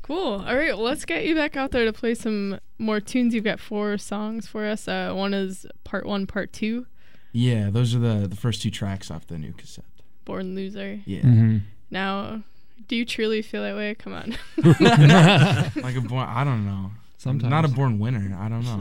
cool. 0.02 0.44
All 0.46 0.56
right, 0.56 0.74
well, 0.74 0.82
let's 0.84 1.06
get 1.06 1.24
you 1.24 1.34
back 1.34 1.56
out 1.56 1.70
there 1.70 1.86
to 1.86 1.92
play 1.92 2.14
some 2.14 2.58
more 2.78 3.00
tunes. 3.00 3.32
You've 3.34 3.44
got 3.44 3.58
four 3.60 3.96
songs 3.96 4.46
for 4.46 4.66
us. 4.66 4.86
Uh, 4.88 5.12
one 5.14 5.32
is 5.32 5.64
part 5.84 6.04
one, 6.04 6.26
part 6.26 6.52
two, 6.52 6.86
yeah, 7.32 7.70
those 7.70 7.94
are 7.94 7.98
the 7.98 8.26
the 8.28 8.36
first 8.36 8.60
two 8.62 8.70
tracks 8.70 9.10
off 9.10 9.26
the 9.26 9.38
new 9.38 9.52
cassette. 9.54 9.86
Born 10.26 10.54
Loser. 10.54 11.00
Yeah, 11.06 11.22
hmm 11.22 11.58
Now, 11.90 12.42
do 12.88 12.96
you 12.96 13.04
truly 13.04 13.42
feel 13.42 13.62
that 13.62 13.76
way? 13.76 13.94
Come 13.94 14.12
on. 14.12 14.36
like 15.82 15.96
a 15.96 16.00
born. 16.00 16.26
I 16.28 16.44
don't 16.44 16.64
know. 16.66 16.90
Sometimes. 17.18 17.50
Not 17.50 17.64
a 17.64 17.68
born 17.68 17.98
winner. 17.98 18.36
I 18.38 18.48
don't 18.48 18.62
know. 18.64 18.78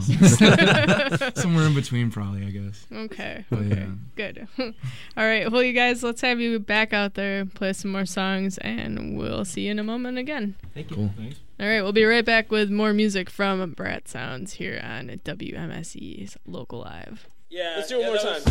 Somewhere 1.34 1.66
in 1.66 1.74
between, 1.74 2.10
probably. 2.10 2.44
I 2.46 2.50
guess. 2.50 2.86
okay. 2.92 3.44
But 3.50 3.58
Okay. 3.60 3.68
yeah. 3.76 3.86
Good. 4.14 4.48
All 5.16 5.24
right. 5.24 5.50
Well, 5.50 5.62
you 5.62 5.72
guys, 5.72 6.02
let's 6.02 6.20
have 6.20 6.38
you 6.38 6.58
back 6.60 6.92
out 6.92 7.14
there, 7.14 7.44
play 7.46 7.72
some 7.72 7.90
more 7.92 8.06
songs, 8.06 8.58
and 8.58 9.16
we'll 9.18 9.44
see 9.44 9.62
you 9.62 9.70
in 9.72 9.78
a 9.78 9.84
moment 9.84 10.18
again. 10.18 10.54
Thank 10.74 10.90
you. 10.90 10.96
Cool. 10.96 11.10
All 11.58 11.66
right. 11.66 11.80
We'll 11.82 11.92
be 11.92 12.04
right 12.04 12.24
back 12.24 12.50
with 12.52 12.70
more 12.70 12.92
music 12.92 13.30
from 13.30 13.72
Brat 13.72 14.06
Sounds 14.06 14.52
here 14.54 14.80
on 14.84 15.08
WMSE's 15.24 16.36
Local 16.46 16.80
Live. 16.80 17.26
Yeah, 17.48 17.74
let's 17.76 17.88
do 17.88 18.00
it 18.00 18.02
one 18.02 18.08
more 18.08 18.18
time. 18.18 18.42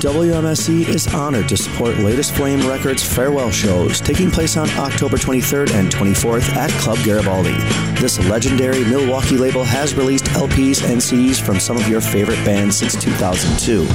WMSE 0.00 0.86
is 0.88 1.12
honored 1.14 1.48
to 1.48 1.56
support 1.56 1.96
Latest 1.98 2.32
Flame 2.34 2.66
Records 2.68 3.02
farewell 3.02 3.50
shows 3.50 4.00
taking 4.00 4.30
place 4.30 4.58
on 4.58 4.68
October 4.70 5.16
23rd 5.16 5.72
and 5.72 5.90
24th 5.90 6.54
at 6.56 6.70
Club 6.72 6.98
Garibaldi. 7.04 7.54
This 7.98 8.18
legendary 8.28 8.84
Milwaukee 8.84 9.38
label 9.38 9.64
has 9.64 9.94
released 9.94 10.26
LPs 10.26 10.86
and 10.86 11.00
CDs 11.00 11.40
from 11.40 11.58
some 11.58 11.78
of 11.78 11.88
your 11.88 12.02
favorite 12.02 12.44
bands 12.44 12.76
since 12.76 12.94
2002. 13.02 13.86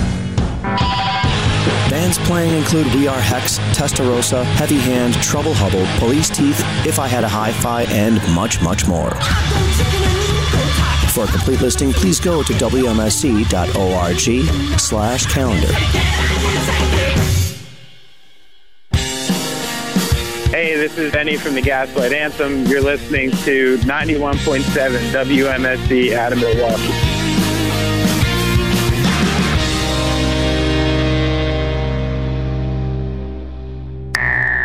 Bands 1.90 2.18
playing 2.20 2.56
include 2.56 2.88
We 2.96 3.08
Are 3.08 3.22
Hex, 3.22 3.60
Testarossa, 3.78 4.44
Heavy 4.44 4.80
Hand, 4.80 5.14
Trouble 5.22 5.54
Hubble, 5.54 5.86
Police 6.00 6.30
Teeth, 6.30 6.60
If 6.88 6.98
I 6.98 7.08
Had 7.08 7.24
a 7.24 7.30
Hi-Fi, 7.30 7.84
and 7.84 8.16
much, 8.34 8.62
much 8.64 8.88
more. 8.88 9.12
For 11.16 11.24
a 11.24 11.28
complete 11.28 11.62
listing, 11.62 11.94
please 11.94 12.20
go 12.20 12.44
to 12.44 12.52
wmse.org 12.52 14.20
slash 14.78 15.26
calendar. 15.28 15.72
Hey, 20.52 20.76
this 20.76 20.98
is 20.98 21.14
Benny 21.14 21.38
from 21.38 21.56
the 21.56 21.62
Gaslight 21.62 22.12
Anthem. 22.12 22.66
You're 22.66 22.82
listening 22.82 23.32
to 23.32 23.78
91.7 23.78 24.64
WMSE 25.14 26.14
out 26.18 26.34
of 26.34 26.40
Milwaukee. 26.40 27.15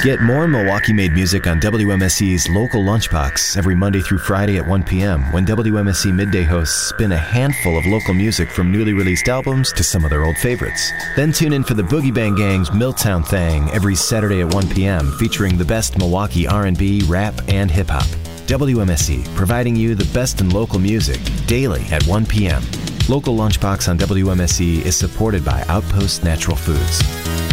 Get 0.02 0.22
more 0.22 0.48
Milwaukee 0.48 0.94
made 0.94 1.12
music 1.12 1.46
on 1.46 1.60
WMSE's 1.60 2.48
local 2.48 2.82
lunchbox 2.82 3.58
every 3.58 3.74
Monday 3.74 4.00
through 4.00 4.16
Friday 4.16 4.56
at 4.56 4.66
1 4.66 4.82
p.m. 4.84 5.30
when 5.30 5.44
WMSE 5.44 6.14
midday 6.14 6.42
hosts 6.42 6.88
spin 6.88 7.12
a 7.12 7.18
handful 7.18 7.76
of 7.76 7.84
local 7.84 8.14
music 8.14 8.50
from 8.50 8.72
newly 8.72 8.94
released 8.94 9.28
albums 9.28 9.74
to 9.74 9.84
some 9.84 10.02
of 10.02 10.08
their 10.08 10.24
old 10.24 10.38
favorites. 10.38 10.90
Then 11.16 11.32
tune 11.32 11.52
in 11.52 11.62
for 11.62 11.74
the 11.74 11.82
Boogie 11.82 12.14
Bang 12.14 12.34
Gang's 12.34 12.72
Milltown 12.72 13.22
Thang 13.22 13.68
every 13.72 13.94
Saturday 13.94 14.40
at 14.40 14.54
1 14.54 14.70
p.m. 14.70 15.12
featuring 15.18 15.58
the 15.58 15.66
best 15.66 15.98
Milwaukee 15.98 16.46
R&B, 16.46 17.02
rap, 17.02 17.34
and 17.48 17.70
hip 17.70 17.88
hop. 17.88 18.06
WMSE, 18.46 19.22
providing 19.36 19.76
you 19.76 19.94
the 19.94 20.10
best 20.14 20.40
in 20.40 20.48
local 20.48 20.78
music 20.78 21.20
daily 21.46 21.82
at 21.90 22.02
1 22.06 22.24
p.m. 22.24 22.62
Local 23.10 23.36
Lunchbox 23.36 23.86
on 23.90 23.98
WMSE 23.98 24.82
is 24.86 24.96
supported 24.96 25.44
by 25.44 25.62
Outpost 25.68 26.24
Natural 26.24 26.56
Foods. 26.56 27.49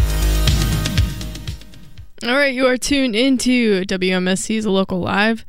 All 2.26 2.36
right, 2.36 2.51
you 2.51 2.65
are 2.65 2.78
tuned 2.78 3.15
into 3.15 3.86
WMSE's 3.86 4.65
Local 4.65 4.99
Live, 4.99 5.45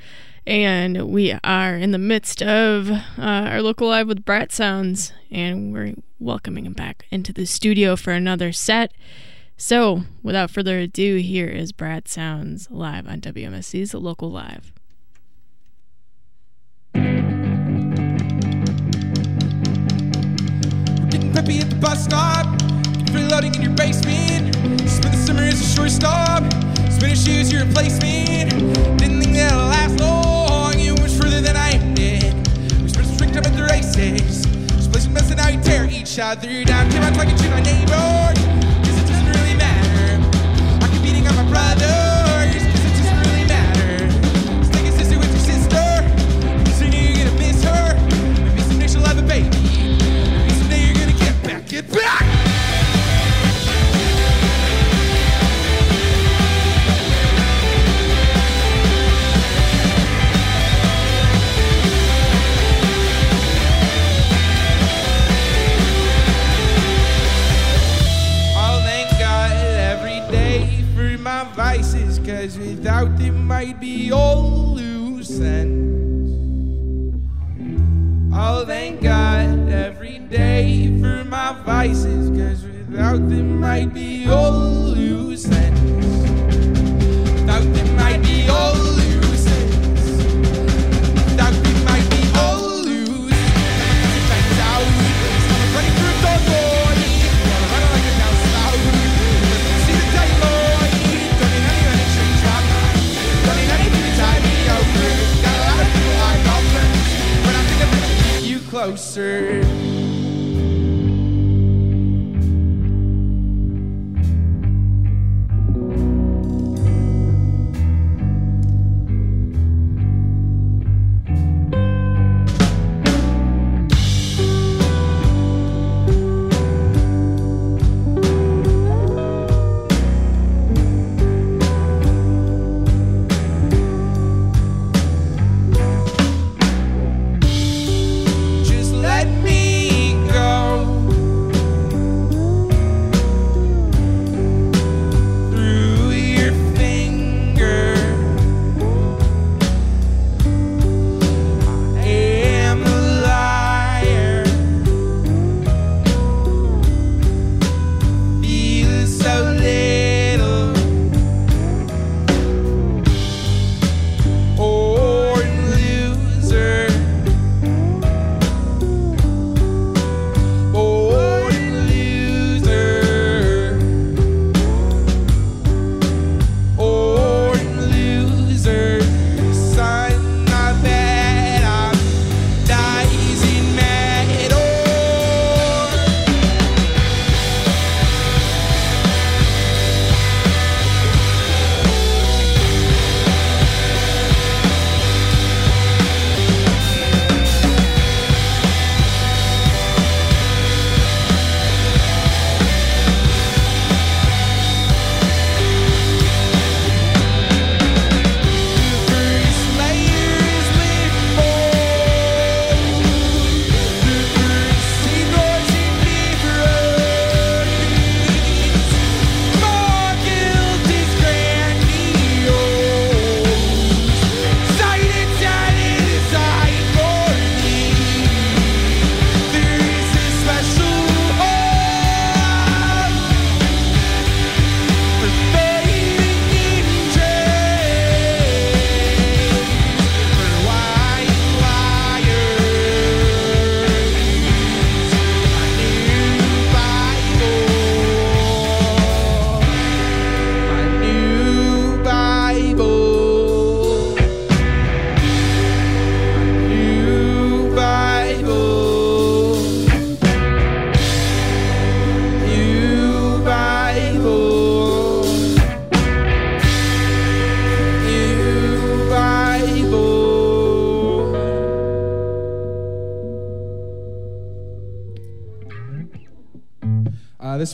and 0.46 1.08
we 1.08 1.34
are 1.42 1.76
in 1.76 1.92
the 1.92 1.98
midst 1.98 2.42
of 2.42 2.90
uh, 2.90 3.00
our 3.16 3.62
Local 3.62 3.88
Live 3.88 4.06
with 4.06 4.26
Brat 4.26 4.52
Sounds, 4.52 5.14
and 5.30 5.72
we're 5.72 5.94
welcoming 6.18 6.66
him 6.66 6.74
back 6.74 7.06
into 7.10 7.32
the 7.32 7.46
studio 7.46 7.96
for 7.96 8.12
another 8.12 8.52
set. 8.52 8.92
So, 9.56 10.02
without 10.22 10.50
further 10.50 10.78
ado, 10.80 11.16
here 11.16 11.48
is 11.48 11.72
Brat 11.72 12.06
Sounds 12.06 12.70
live 12.70 13.08
on 13.08 13.22
WMSE's 13.22 13.94
Local 13.94 14.30
Live. 14.30 14.70
Getting 21.08 21.32
peppy 21.32 21.60
at 21.60 21.70
the 21.70 21.78
bus 21.80 22.04
stop. 22.04 22.60
Free 23.10 23.24
loading 23.24 23.54
in 23.54 23.62
your 23.62 23.72
basement. 23.72 24.77
Summer 25.38 25.50
as 25.50 25.60
a 25.60 25.76
shortstop. 25.76 26.42
Spinning 26.90 27.14
shoes, 27.14 27.52
your 27.52 27.64
replacement. 27.64 28.50
Didn't 28.98 29.22
think 29.22 29.36
that'll 29.36 29.68
last 29.70 30.00
long. 30.00 30.76
You 30.80 30.96
went 30.96 31.12
further 31.12 31.40
than 31.40 31.56
I 31.56 31.78
did. 31.94 32.34
We 32.82 32.88
spent 32.88 33.06
strict 33.06 33.34
time 33.34 33.46
at 33.46 33.54
the 33.54 33.62
races. 33.62 34.46
Just 34.90 35.04
some 35.04 35.12
mess 35.12 35.30
and 35.30 35.36
now 35.36 35.48
you 35.48 35.60
tear 35.62 35.84
each 35.84 36.18
other 36.18 36.64
down. 36.64 36.90
Keep 36.90 37.02
on 37.02 37.12
talking 37.12 37.36
to 37.36 37.50
my 37.50 37.60
neighbor, 37.60 38.34
cause 38.82 38.98
it 38.98 39.06
doesn't 39.06 39.30
really 39.30 39.54
matter. 39.54 40.18
I 40.82 40.88
keep 40.90 41.02
beating 41.04 41.24
on 41.28 41.36
my 41.36 41.46
brothers, 41.46 42.58
cause 42.58 42.82
it 42.82 42.94
doesn't 42.98 43.20
really 43.30 43.46
matter. 43.46 44.10
Stick 44.66 44.90
sister 44.98 45.18
with 45.22 45.30
your 45.30 45.44
sister, 45.54 45.86
maybe 46.82 46.98
you're 46.98 47.30
gonna 47.30 47.38
miss 47.38 47.62
her. 47.62 47.94
Maybe 48.42 48.60
someday 48.66 48.88
she'll 48.90 49.06
baby. 49.22 49.46
Maybe 49.54 50.54
someday 50.58 50.82
you're 50.82 50.98
gonna 50.98 51.18
get 51.22 51.34
back, 51.44 51.68
get 51.68 51.86
back. 51.92 52.37
Without 72.88 73.18
them 73.18 73.46
might 73.46 73.78
be 73.78 74.10
all 74.10 74.72
loose 74.72 75.40
ends. 75.40 76.32
I'll 78.34 78.64
thank 78.64 79.02
God 79.02 79.68
every 79.68 80.20
day 80.20 80.98
for 80.98 81.22
my 81.24 81.52
vices, 81.66 82.30
cause 82.30 82.64
without 82.64 83.28
them 83.28 83.60
might 83.60 83.92
be 83.92 84.26
all 84.26 84.62
loose 84.96 85.44
ends. 85.50 86.30
Without 87.42 87.74
them 87.74 87.94
might 87.94 88.22
be 88.22 88.48
all 88.48 88.72
loose 88.72 89.07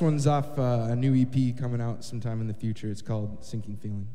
one's 0.04 0.26
off 0.26 0.58
uh, 0.58 0.88
a 0.90 0.96
new 0.96 1.14
EP 1.20 1.56
coming 1.58 1.80
out 1.80 2.04
sometime 2.04 2.40
in 2.42 2.46
the 2.46 2.54
future. 2.54 2.88
It's 2.88 3.02
called 3.02 3.42
Sinking 3.42 3.78
Feeling. 3.78 4.06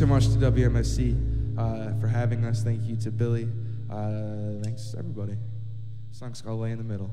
so 0.00 0.06
much 0.06 0.28
to 0.28 0.38
WMSE 0.38 1.58
uh, 1.58 2.00
for 2.00 2.08
having 2.08 2.46
us. 2.46 2.62
Thank 2.62 2.84
you 2.84 2.96
to 2.96 3.10
Billy. 3.10 3.46
Uh, 3.90 4.62
thanks, 4.62 4.94
everybody. 4.98 5.36
Song's 6.10 6.40
called 6.40 6.60
Lay 6.60 6.70
in 6.70 6.78
the 6.78 6.84
Middle. 6.84 7.10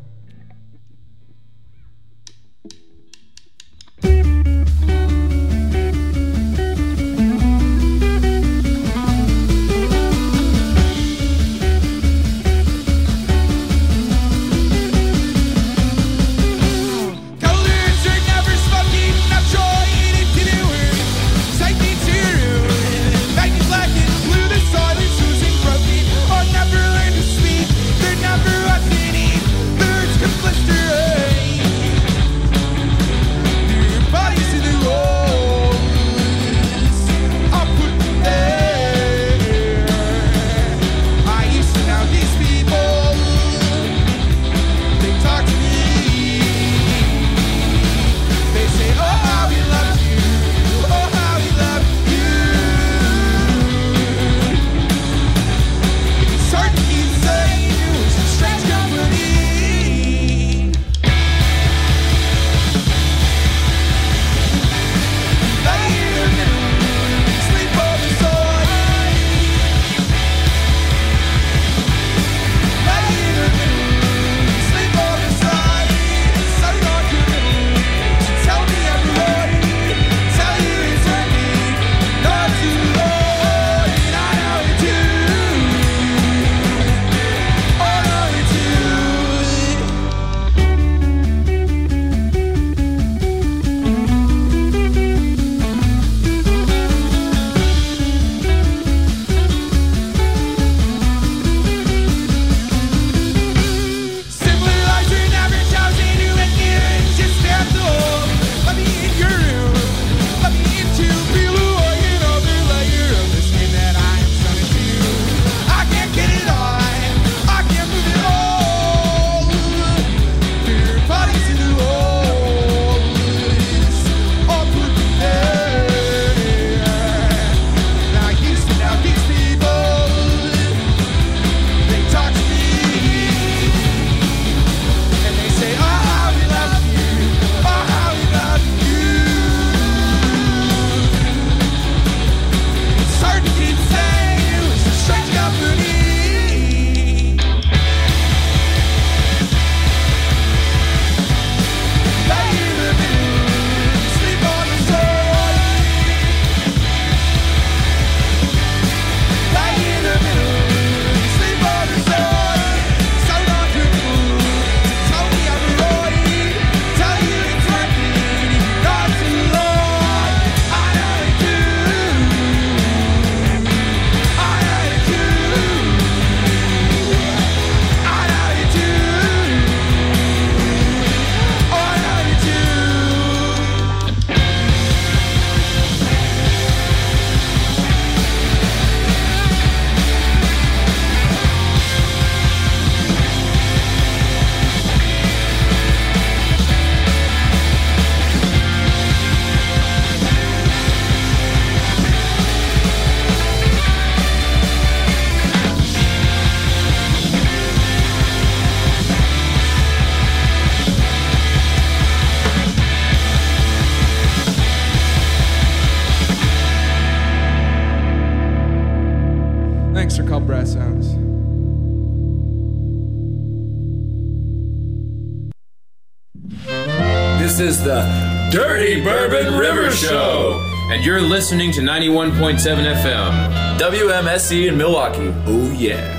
This 227.58 227.80
is 227.80 227.84
the 227.84 228.50
Dirty 228.52 229.02
Bourbon 229.02 229.58
River 229.58 229.90
Show, 229.90 230.62
and 230.92 231.04
you're 231.04 231.20
listening 231.20 231.72
to 231.72 231.82
91.7 231.82 232.60
FM, 232.62 233.80
WMSE 233.80 234.68
in 234.68 234.78
Milwaukee. 234.78 235.34
Oh, 235.48 235.72
yeah. 235.76 236.14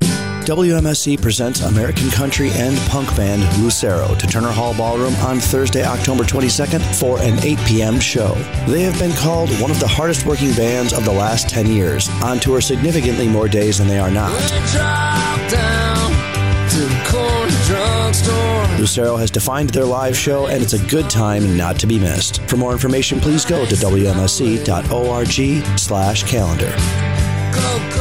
WMSE 0.00 1.22
presents 1.22 1.60
American 1.60 2.10
country 2.10 2.50
and 2.54 2.76
punk 2.90 3.14
band 3.16 3.42
Lucero 3.62 4.12
to 4.16 4.26
Turner 4.26 4.50
Hall 4.50 4.74
Ballroom 4.74 5.14
on 5.16 5.38
Thursday, 5.38 5.84
October 5.84 6.24
22nd 6.24 6.98
for 6.98 7.20
an 7.20 7.38
8 7.44 7.58
p.m. 7.66 8.00
show. 8.00 8.34
They 8.66 8.82
have 8.82 8.98
been 8.98 9.12
called 9.12 9.48
one 9.60 9.70
of 9.70 9.78
the 9.78 9.86
hardest 9.86 10.26
working 10.26 10.52
bands 10.54 10.92
of 10.92 11.04
the 11.04 11.12
last 11.12 11.48
10 11.48 11.68
years, 11.68 12.08
on 12.20 12.40
tour 12.40 12.60
significantly 12.60 13.28
more 13.28 13.46
days 13.46 13.78
than 13.78 13.86
they 13.86 14.00
are 14.00 14.10
not. 14.10 14.32
Lucero 18.78 19.16
has 19.16 19.30
defined 19.30 19.70
their 19.70 19.84
live 19.84 20.16
show, 20.16 20.46
and 20.46 20.62
it's 20.62 20.74
a 20.74 20.86
good 20.86 21.10
time 21.10 21.56
not 21.56 21.78
to 21.80 21.86
be 21.86 21.98
missed. 21.98 22.40
For 22.42 22.56
more 22.56 22.72
information, 22.72 23.18
please 23.18 23.44
go 23.44 23.66
to 23.66 23.74
wmse.org 23.74 25.78
slash 25.78 26.22
calendar. 26.22 27.95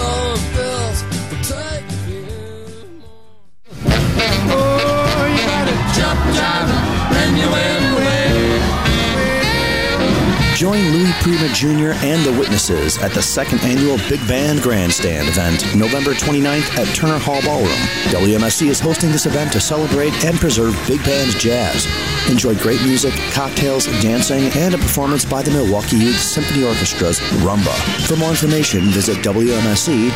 Join 10.76 10.91
Louis 10.91 11.13
Prima 11.21 11.47
Jr. 11.53 11.93
and 12.05 12.21
the 12.26 12.38
Witnesses 12.38 12.97
at 12.97 13.13
the 13.13 13.21
second 13.21 13.61
annual 13.61 13.97
Big 14.09 14.19
Band 14.28 14.61
Grandstand 14.61 15.30
event, 15.30 15.73
November 15.73 16.11
29th 16.11 16.78
at 16.78 16.93
Turner 16.93 17.17
Hall 17.17 17.41
Ballroom. 17.43 17.71
WMSE 18.11 18.67
is 18.67 18.82
hosting 18.82 19.09
this 19.09 19.26
event 19.26 19.53
to 19.53 19.61
celebrate 19.61 20.11
and 20.26 20.38
preserve 20.38 20.78
big 20.86 21.01
band 21.05 21.32
jazz. 21.39 21.88
Enjoy 22.30 22.55
great 22.55 22.82
music, 22.82 23.13
cocktails, 23.32 23.86
dancing, 24.01 24.51
and 24.61 24.76
a 24.76 24.78
performance 24.78 25.23
by 25.23 25.41
the 25.41 25.51
Milwaukee 25.51 25.95
Youth 25.95 26.19
Symphony 26.19 26.63
Orchestra's 26.63 27.21
Rumba. 27.39 27.73
For 28.05 28.17
more 28.17 28.32
information, 28.32 28.82
visit 28.89 29.19
WMSE.org. 29.19 30.15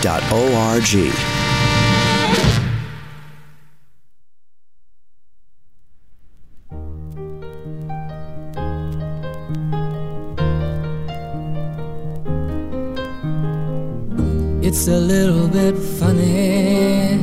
It's 14.79 14.87
a 14.87 14.97
little 14.97 15.49
bit 15.49 15.75
funny, 15.77 17.17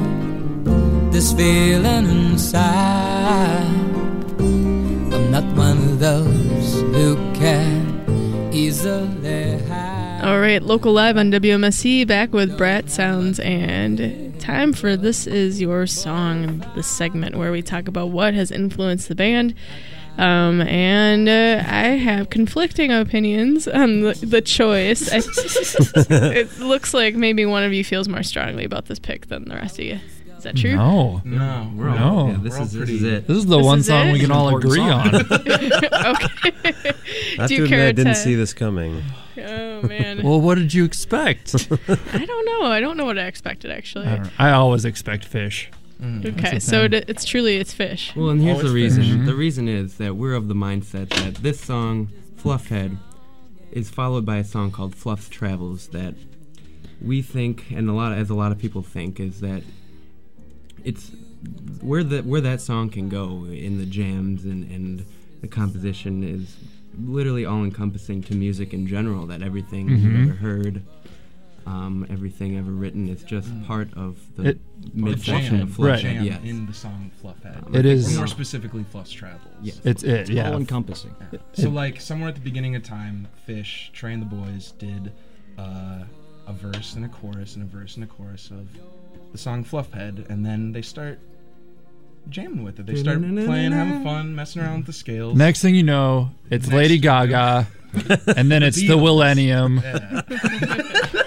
this 1.11 1.33
feeling 1.33 2.05
inside. 2.05 3.65
I'm 4.39 5.31
not 5.31 5.45
one 5.57 5.79
of 5.79 5.99
those 5.99 6.83
who 6.93 7.17
can 7.33 8.53
easily 8.53 9.57
hide. 9.69 10.21
All 10.23 10.39
right, 10.39 10.63
local 10.63 10.93
live 10.93 11.17
on 11.17 11.31
WMSE, 11.33 12.07
back 12.07 12.35
with 12.35 12.59
Brat 12.59 12.91
Sounds, 12.91 13.41
and 13.41 14.39
time 14.39 14.75
for 14.75 14.95
This 14.95 15.27
Is 15.27 15.59
Your 15.59 15.87
Song, 15.87 16.63
the 16.75 16.83
segment 16.83 17.37
where 17.37 17.53
we 17.53 17.63
talk 17.63 17.89
about 17.89 18.11
what 18.11 18.35
has 18.35 18.51
influenced 18.51 19.09
the 19.09 19.15
band. 19.15 19.55
Um, 20.19 20.63
and 20.63 21.29
uh, 21.29 21.63
I 21.67 21.89
have 21.97 22.31
conflicting 22.31 22.91
opinions 22.93 23.69
on 23.69 24.01
the, 24.01 24.13
the 24.15 24.41
choice. 24.41 25.13
I, 25.13 25.19
it 26.35 26.59
looks 26.59 26.95
like 26.95 27.15
maybe 27.15 27.45
one 27.45 27.63
of 27.65 27.73
you 27.73 27.85
feels 27.85 28.09
more 28.09 28.23
strongly 28.23 28.65
about 28.65 28.87
this 28.87 28.99
pick 28.99 29.27
than 29.27 29.45
the 29.49 29.55
rest 29.57 29.79
of 29.79 29.85
you. 29.85 29.99
Is 30.39 30.45
that 30.45 30.57
true? 30.57 30.77
No. 30.77 31.21
No, 31.25 31.73
we're 31.75 31.89
all- 31.91 31.97
no. 31.99 32.29
yeah, 32.33 32.39
this 32.41 32.59
is- 32.59 32.73
this 32.73 32.89
is 32.91 33.03
it. 33.03 33.27
This 33.27 33.37
is 33.39 33.47
the 33.47 33.57
This 33.59 33.67
one 33.67 33.79
is 33.81 33.87
song 33.87 34.09
it? 34.09 34.13
we 34.13 34.21
can 34.21 34.31
all 34.31 34.57
agree 34.57 34.81
on. 34.81 35.15
okay. 35.15 35.33
I 35.93 36.95
have 37.39 37.49
Do 37.49 37.49
to 37.49 37.55
you 37.55 37.65
admit, 37.65 37.69
care 37.69 37.89
I 37.89 37.93
didn't 37.93 38.15
see 38.17 38.35
this 38.35 38.53
coming. 38.55 39.03
Oh 39.39 39.83
man. 39.83 40.23
well, 40.23 40.41
what 40.41 40.55
did 40.57 40.73
you 40.73 40.85
expect? 40.85 41.55
I 41.89 42.25
don't 42.25 42.47
know. 42.47 42.63
I 42.67 42.81
don't 42.81 42.97
know 42.97 43.05
what 43.05 43.19
I 43.19 43.27
expected 43.27 43.71
actually. 43.71 44.07
I. 44.07 44.31
I 44.39 44.51
always 44.53 44.85
expect 44.87 45.31
Phish. 45.31 45.67
Okay, 46.03 46.59
so 46.59 46.85
it, 46.85 46.93
it's 47.09 47.25
truly 47.25 47.57
it's 47.57 47.75
Phish. 47.75 48.15
Well, 48.15 48.29
and 48.31 48.41
here's 48.41 48.59
Oh, 48.59 48.61
the 48.63 48.67
it's 48.67 48.75
reason. 48.75 49.03
Phish. 49.05 49.27
The 49.27 49.35
reason 49.35 49.67
is 49.69 49.97
that 49.97 50.15
we're 50.17 50.35
of 50.35 50.49
the 50.49 50.55
mindset 50.55 51.09
that 51.11 51.37
this 51.37 51.59
song, 51.61 52.11
Fluffhead, 52.37 52.99
is 53.73 53.89
followed 53.89 54.27
by 54.27 54.37
a 54.37 54.45
song 54.45 54.71
called 54.71 54.95
Fluff's 54.95 55.29
Travels 55.29 55.89
that 55.89 56.15
we 57.01 57.23
think, 57.23 57.71
and 57.71 57.89
a 57.89 57.93
lot 57.93 58.13
as 58.13 58.29
a 58.31 58.35
lot 58.35 58.53
of 58.53 58.59
people 58.59 58.83
think, 58.83 59.19
is 59.21 59.41
that 59.41 59.63
it's 60.85 61.11
where 61.81 62.05
the 62.05 62.23
where 62.23 62.41
that 62.41 62.61
song 62.61 62.91
can 62.91 63.09
go 63.09 63.45
in 63.47 63.79
the 63.79 63.87
jams 63.87 64.45
and 64.45 64.71
and 64.71 65.05
the 65.41 65.49
composition 65.49 66.23
is 66.23 66.57
literally 66.99 67.45
all 67.45 67.63
encompassing 67.65 68.23
to 68.23 68.35
music 68.35 68.73
in 68.75 68.87
general. 68.87 69.27
That 69.27 69.43
everything 69.43 69.89
Mhm. 69.89 70.03
you've 70.03 70.29
ever 70.29 70.37
heard. 70.39 70.83
Um, 71.67 72.07
everything 72.09 72.57
ever 72.57 72.71
written 72.71 73.09
is 73.09 73.25
just 73.25 73.49
Mm. 73.49 73.67
part 73.67 73.93
of 73.95 74.19
the 74.37 74.51
It- 74.51 74.61
midsection 74.95 75.61
of 75.61 75.77
Right. 75.79 75.99
Fluffhead. 75.99 76.03
jam 76.03 76.25
Yes. 76.25 76.41
in 76.45 76.67
the 76.67 76.73
song 76.73 77.11
Fluffhead. 77.21 77.75
It 77.75 77.85
Or 77.85 77.89
is- 77.89 78.17
more 78.17 78.29
specifically 78.29 78.85
Fluff's 78.93 79.11
Travels. 79.11 79.43
Yes. 79.61 79.81
It's 79.85 80.03
it, 80.05 80.31
yeah. 80.31 80.51
All 80.53 80.59
encompassing. 80.59 81.11
Yeah. 81.33 81.41
So 81.55 81.69
like 81.71 82.01
somewhere 82.01 82.29
at 82.29 82.37
the 82.37 82.41
beginning 82.41 82.77
of 82.77 82.85
time, 82.85 83.27
Fish, 83.47 83.91
Trey 83.93 84.13
and 84.13 84.23
the 84.23 84.27
Boys 84.27 84.75
did 84.79 85.11
uh, 85.59 86.05
a 86.47 86.53
verse 86.53 86.95
and 86.95 87.05
a 87.05 87.09
chorus 87.09 87.57
and 87.57 87.65
a 87.65 87.67
verse 87.67 87.97
and 87.97 88.05
a 88.05 88.07
chorus 88.07 88.51
of 88.53 88.69
the 89.33 89.39
song 89.39 89.65
Fluffhead, 89.65 90.29
and 90.31 90.47
then 90.47 90.71
they 90.71 90.83
start 90.83 91.19
jamming 92.29 92.63
with 92.63 92.79
it. 92.79 92.87
They 92.87 92.95
start 92.97 93.21
playing, 93.21 93.73
having 93.73 94.05
fun, 94.05 94.35
messing 94.37 94.63
around 94.63 94.77
with 94.79 94.87
the 94.87 94.93
scales. 94.93 95.37
Next 95.37 95.63
thing 95.63 95.75
you 95.75 95.83
know, 95.83 96.31
it's 96.51 96.67
Next- 96.69 96.77
Lady 96.77 96.99
Gaga, 96.99 97.67
and 98.37 98.51
then 98.53 98.63
it's 98.63 98.77
the 98.77 98.97
Millennium, 98.97 99.81
Yeah. 99.83 100.21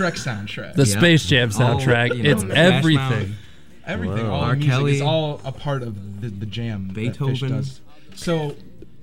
the 0.00 0.10
Shrek 0.12 0.12
soundtrack. 0.46 0.74
the 0.74 0.86
Space 0.86 1.26
Jam 1.26 1.50
soundtrack. 1.50 2.16
you 2.16 2.22
know, 2.22 2.30
it's 2.30 2.42
Smash 2.42 2.56
everything. 2.56 2.94
Mouth. 3.28 3.28
Everything, 3.86 4.26
Wow. 4.28 4.34
all 4.34 4.40
R. 4.42 4.54
the 4.54 4.66
music 4.66 4.86
is 4.96 5.00
all 5.02 5.40
a 5.44 5.52
part 5.52 5.82
of 5.82 6.20
the, 6.20 6.28
the 6.28 6.46
jam. 6.46 6.88
that 6.88 6.94
Fish 6.94 7.06
Beethoven. 7.18 7.48
does. 7.56 7.80
So 8.14 8.54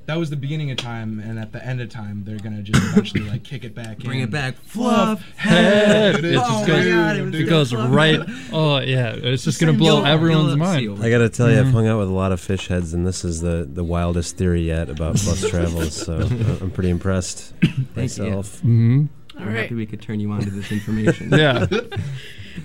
that 0.06 0.18
was 0.18 0.30
the 0.30 0.38
beginning 0.38 0.72
of 0.72 0.78
time, 0.78 1.20
and 1.20 1.38
at 1.38 1.52
the 1.52 1.66
end 1.66 1.82
of 1.82 1.90
time, 1.90 2.24
they're 2.24 2.38
gonna 2.40 2.62
just 2.62 2.82
eventually 2.82 3.28
like 3.30 3.44
kick 3.44 3.66
it 3.66 3.76
back. 3.76 3.98
Bring 3.98 4.20
in. 4.20 4.30
it 4.30 4.32
back. 4.32 4.56
Fluff 4.62 5.22
Head. 5.36 6.16
head. 6.16 6.24
It 6.26 6.32
just 6.34 6.46
Oh 6.50 6.62
my 6.62 6.68
goes, 6.68 6.86
God, 6.88 7.16
it 7.18 7.22
was 7.24 7.36
it 7.36 7.44
goes 7.50 7.70
Fluff 7.72 7.90
right. 7.92 8.20
Oh 8.54 8.80
yeah, 8.80 9.10
it's 9.16 9.44
just 9.44 9.60
gonna 9.60 9.74
blow 9.74 9.98
Bill- 9.98 10.06
everyone's 10.06 10.48
Bill 10.56 10.58
mind. 10.58 11.04
I 11.04 11.10
gotta 11.10 11.28
tell 11.28 11.52
you, 11.52 11.60
I've 11.60 11.72
hung 11.74 11.88
out 11.88 12.00
with 12.00 12.08
a 12.08 12.14
lot 12.14 12.32
of 12.32 12.40
Phish 12.40 12.68
heads, 12.68 12.94
and 12.94 13.06
this 13.06 13.26
is 13.26 13.42
the, 13.42 13.68
the 13.70 13.84
wildest 13.84 14.38
theory 14.38 14.62
yet 14.62 14.90
about 14.90 15.14
bus 15.16 15.50
Travels. 15.50 15.94
So 15.94 16.14
I'm 16.62 16.72
pretty 16.72 16.92
impressed 16.92 17.54
Thank 17.62 17.76
you. 18.18 18.24
myself. 18.24 18.60
hmm 18.62 19.08
All 19.40 19.46
We're 19.46 19.54
right. 19.54 19.62
happy 19.64 19.76
we 19.76 19.86
could 19.86 20.02
turn 20.02 20.20
you 20.20 20.32
on 20.32 20.42
to 20.42 20.50
this 20.50 20.72
information. 20.72 21.32
Yeah. 21.38 21.66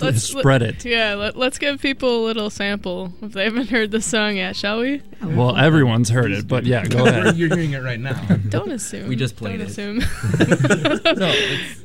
Let's 0.01 0.23
Spread 0.23 0.63
it. 0.63 0.87
Yeah, 0.87 1.15
let, 1.15 1.37
let's 1.37 1.59
give 1.59 1.81
people 1.83 2.25
a 2.25 2.25
little 2.25 2.49
sample 2.49 3.13
if 3.21 3.33
they 3.33 3.45
haven't 3.45 3.69
heard 3.69 3.91
the 3.91 4.01
song 4.01 4.37
yet, 4.37 4.57
shall 4.57 4.81
we? 4.81 5.03
Well, 5.23 5.55
everyone's 5.55 6.09
heard 6.09 6.33
it, 6.33 6.49
but 6.49 6.65
yeah, 6.65 6.87
go 6.87 7.07
ahead. 7.07 7.37
You're 7.37 7.55
hearing 7.55 7.73
it 7.73 7.83
right 7.83 8.01
now. 8.01 8.15
Don't 8.49 8.73
assume. 8.73 9.07
We 9.07 9.17
just 9.17 9.37
played 9.37 9.61
it. 9.61 9.77
Don't 9.77 9.99
it. 9.99 10.05
assume. 11.05 11.19
No, 11.19 11.29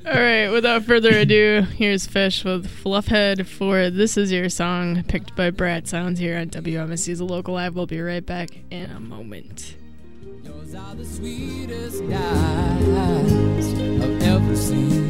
All 0.09 0.19
right, 0.21 0.47
without 0.47 0.83
further 0.85 1.09
ado, 1.17 1.65
here's 1.75 2.07
Phish 2.07 2.45
with 2.45 2.67
Fluffhead 2.67 3.45
for 3.45 3.89
This 3.89 4.15
Is 4.15 4.31
Your 4.31 4.47
Song, 4.47 5.03
picked 5.03 5.35
by 5.35 5.49
Brat 5.49 5.85
Sounds 5.85 6.17
here 6.17 6.37
on 6.37 6.49
WMSE's 6.49 7.19
Local 7.19 7.55
Live. 7.55 7.75
We'll 7.75 7.87
be 7.87 7.99
right 7.99 8.25
back 8.25 8.51
in 8.71 8.89
a 8.89 9.01
moment. 9.01 9.75
Those 10.47 10.75
are 10.75 10.95
the 10.95 11.03
sweetest 11.03 12.03
eyes 12.03 13.73
I've 14.01 14.23
ever 14.23 14.55
seen. 14.55 15.06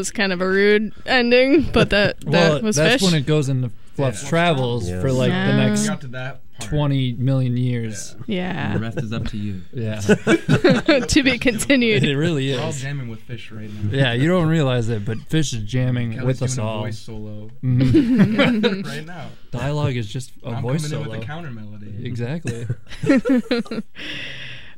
Was 0.00 0.10
kind 0.10 0.32
of 0.32 0.40
a 0.40 0.48
rude 0.48 0.94
ending, 1.04 1.68
but 1.74 1.90
that 1.90 2.20
that 2.24 2.30
well, 2.30 2.62
was 2.62 2.76
that's 2.76 3.02
Phish. 3.02 3.06
when 3.06 3.14
it 3.20 3.26
goes 3.26 3.50
into 3.50 3.70
Fluff's 3.96 4.26
travels 4.26 4.88
Yeah. 4.88 5.00
for 5.02 5.12
like 5.12 5.28
Yeah. 5.28 5.46
the 5.48 5.56
next 5.58 5.86
Got 5.88 6.00
to 6.00 6.06
that 6.08 6.40
part. 6.58 6.70
20 6.70 7.12
million 7.14 7.56
years. 7.58 8.16
yeah. 8.26 8.72
The 8.74 8.78
rest 8.80 8.98
is 9.02 9.12
up 9.12 9.26
to 9.28 9.36
you. 9.36 9.60
Yeah. 9.74 10.00
to 10.00 11.22
be 11.22 11.36
continued. 11.38 11.96
it 11.96 12.00
continued. 12.00 12.16
really 12.18 12.50
We're 12.52 12.60
all 12.62 12.70
is. 12.70 12.80
jamming 12.80 13.08
with 13.08 13.26
Phish 13.28 13.54
right 13.54 13.68
now. 13.70 13.90
Yeah, 13.98 14.12
you 14.14 14.26
don't 14.28 14.48
realize 14.48 14.88
it, 14.88 15.04
but 15.04 15.18
Fish 15.28 15.52
is 15.52 15.62
jamming 15.64 16.12
Kelly's 16.12 16.26
with 16.26 16.42
us 16.42 16.54
doing 16.56 16.66
a 16.66 16.70
all. 16.70 16.80
voice 16.84 16.98
solo 16.98 17.50
Mhm. 17.62 18.86
right 18.86 19.04
now. 19.06 19.26
Dialogue 19.50 19.96
is 19.96 20.06
just 20.10 20.32
a 20.44 20.48
I'm 20.50 20.62
voice 20.62 20.82
coming 20.88 20.98
in 21.00 21.04
solo. 21.04 21.16
with 21.16 21.22
a 21.22 21.26
counter 21.26 21.50
melody. 21.50 21.94
Exactly. 22.06 22.66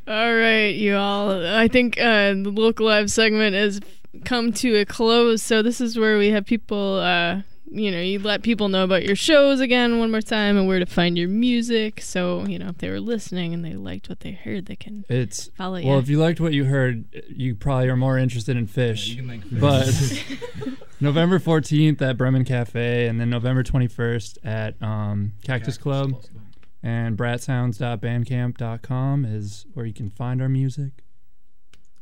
All 0.09 0.35
right, 0.35 0.75
you 0.75 0.97
all. 0.97 1.47
I 1.47 1.69
think 1.69 1.97
uh, 1.97 2.35
the 2.35 2.51
local 2.53 2.87
live 2.87 3.09
segment 3.09 3.55
has 3.55 3.81
come 4.25 4.53
to 4.55 4.75
a 4.77 4.85
close. 4.85 5.43
So 5.43 5.63
this 5.63 5.81
is 5.81 5.97
where 5.99 6.19
we 6.19 6.31
have 6.31 6.45
people. 6.47 6.99
Uh, 7.01 7.43
you 7.75 7.91
know, 7.91 8.03
you 8.03 8.19
let 8.19 8.43
people 8.43 8.69
know 8.69 8.85
about 8.85 9.03
your 9.03 9.17
shows 9.17 9.59
again 9.61 9.99
one 9.99 10.11
more 10.11 10.21
time 10.21 10.59
and 10.59 10.69
where 10.69 10.79
to 10.79 10.85
find 10.85 11.17
your 11.17 11.31
music. 11.31 12.03
So 12.03 12.45
you 12.47 12.59
know, 12.59 12.69
if 12.69 12.77
they 12.79 12.91
were 12.91 13.01
listening 13.01 13.55
and 13.55 13.65
they 13.65 13.73
liked 13.75 14.11
what 14.11 14.21
they 14.21 14.33
heard, 14.33 14.67
they 14.67 14.77
can 14.77 15.07
It's 15.09 15.49
follow 15.57 15.77
you. 15.77 15.89
well, 15.89 15.99
if 15.99 16.07
you 16.11 16.19
liked 16.19 16.39
what 16.39 16.53
you 16.53 16.67
heard, 16.67 17.07
you 17.29 17.55
probably 17.55 17.89
are 17.89 17.97
more 17.97 18.19
interested 18.19 18.59
in 18.59 18.69
Phish. 18.69 19.07
you 19.09 19.17
can 19.17 19.27
like 19.29 19.41
Phish. 19.47 20.39
but 20.61 20.69
November 21.01 21.39
14th 21.39 22.03
at 22.03 22.19
Bremen 22.19 22.45
Cafe, 22.45 23.07
and 23.09 23.19
then 23.19 23.31
November 23.31 23.63
21st 23.65 24.37
at 24.45 24.75
um, 24.83 25.33
Cactus 25.43 25.79
Club, 25.79 26.23
and 26.83 27.17
bratsounds.bandcamp.com 27.17 29.25
is 29.25 29.65
where 29.73 29.87
you 29.87 29.95
can 29.95 30.11
find 30.11 30.43
our 30.43 30.49
music. 30.51 30.93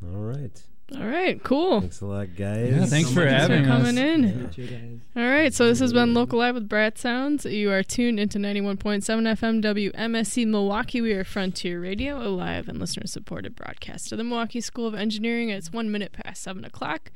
All 0.03 0.19
right. 0.19 0.61
All 0.97 1.07
right, 1.07 1.43
cool. 1.45 1.81
Thanks 1.81 2.01
a 2.01 2.07
lot, 2.07 2.35
guys. 2.37 2.73
Yeah, 2.73 2.85
thanks 2.87 3.13
for 3.13 3.25
Thanks 3.25 3.43
having 3.43 3.65
for 3.65 3.71
us. 3.71 3.79
coming 3.79 3.97
in. 3.99 5.01
All 5.17 5.23
right, 5.29 5.55
so 5.55 5.67
this 5.69 5.79
has 5.79 5.93
been 5.93 6.15
Local 6.15 6.41
Live 6.41 6.55
with 6.57 6.69
Brat 6.69 6.99
Sounds. 6.99 7.45
You 7.45 7.71
are 7.71 7.85
tuned 7.85 8.19
into 8.19 8.39
91.7 8.39 9.03
FM 9.05 9.63
WMSE 9.63 10.47
Milwaukee. 10.49 11.01
We 11.01 11.13
are 11.13 11.23
Frontier 11.23 11.81
Radio, 11.81 12.17
a 12.21 12.27
live 12.29 12.69
and 12.69 12.81
listener 12.81 13.07
supported 13.07 13.55
broadcast 13.55 14.11
of 14.11 14.19
the 14.19 14.25
Milwaukee 14.25 14.61
School 14.61 14.89
of 14.89 14.95
Engineering. 14.97 15.49
It's 15.49 15.73
one 15.73 15.93
minute 15.93 16.13
past 16.13 16.43
7 16.43 16.65
o'clock. 16.65 17.13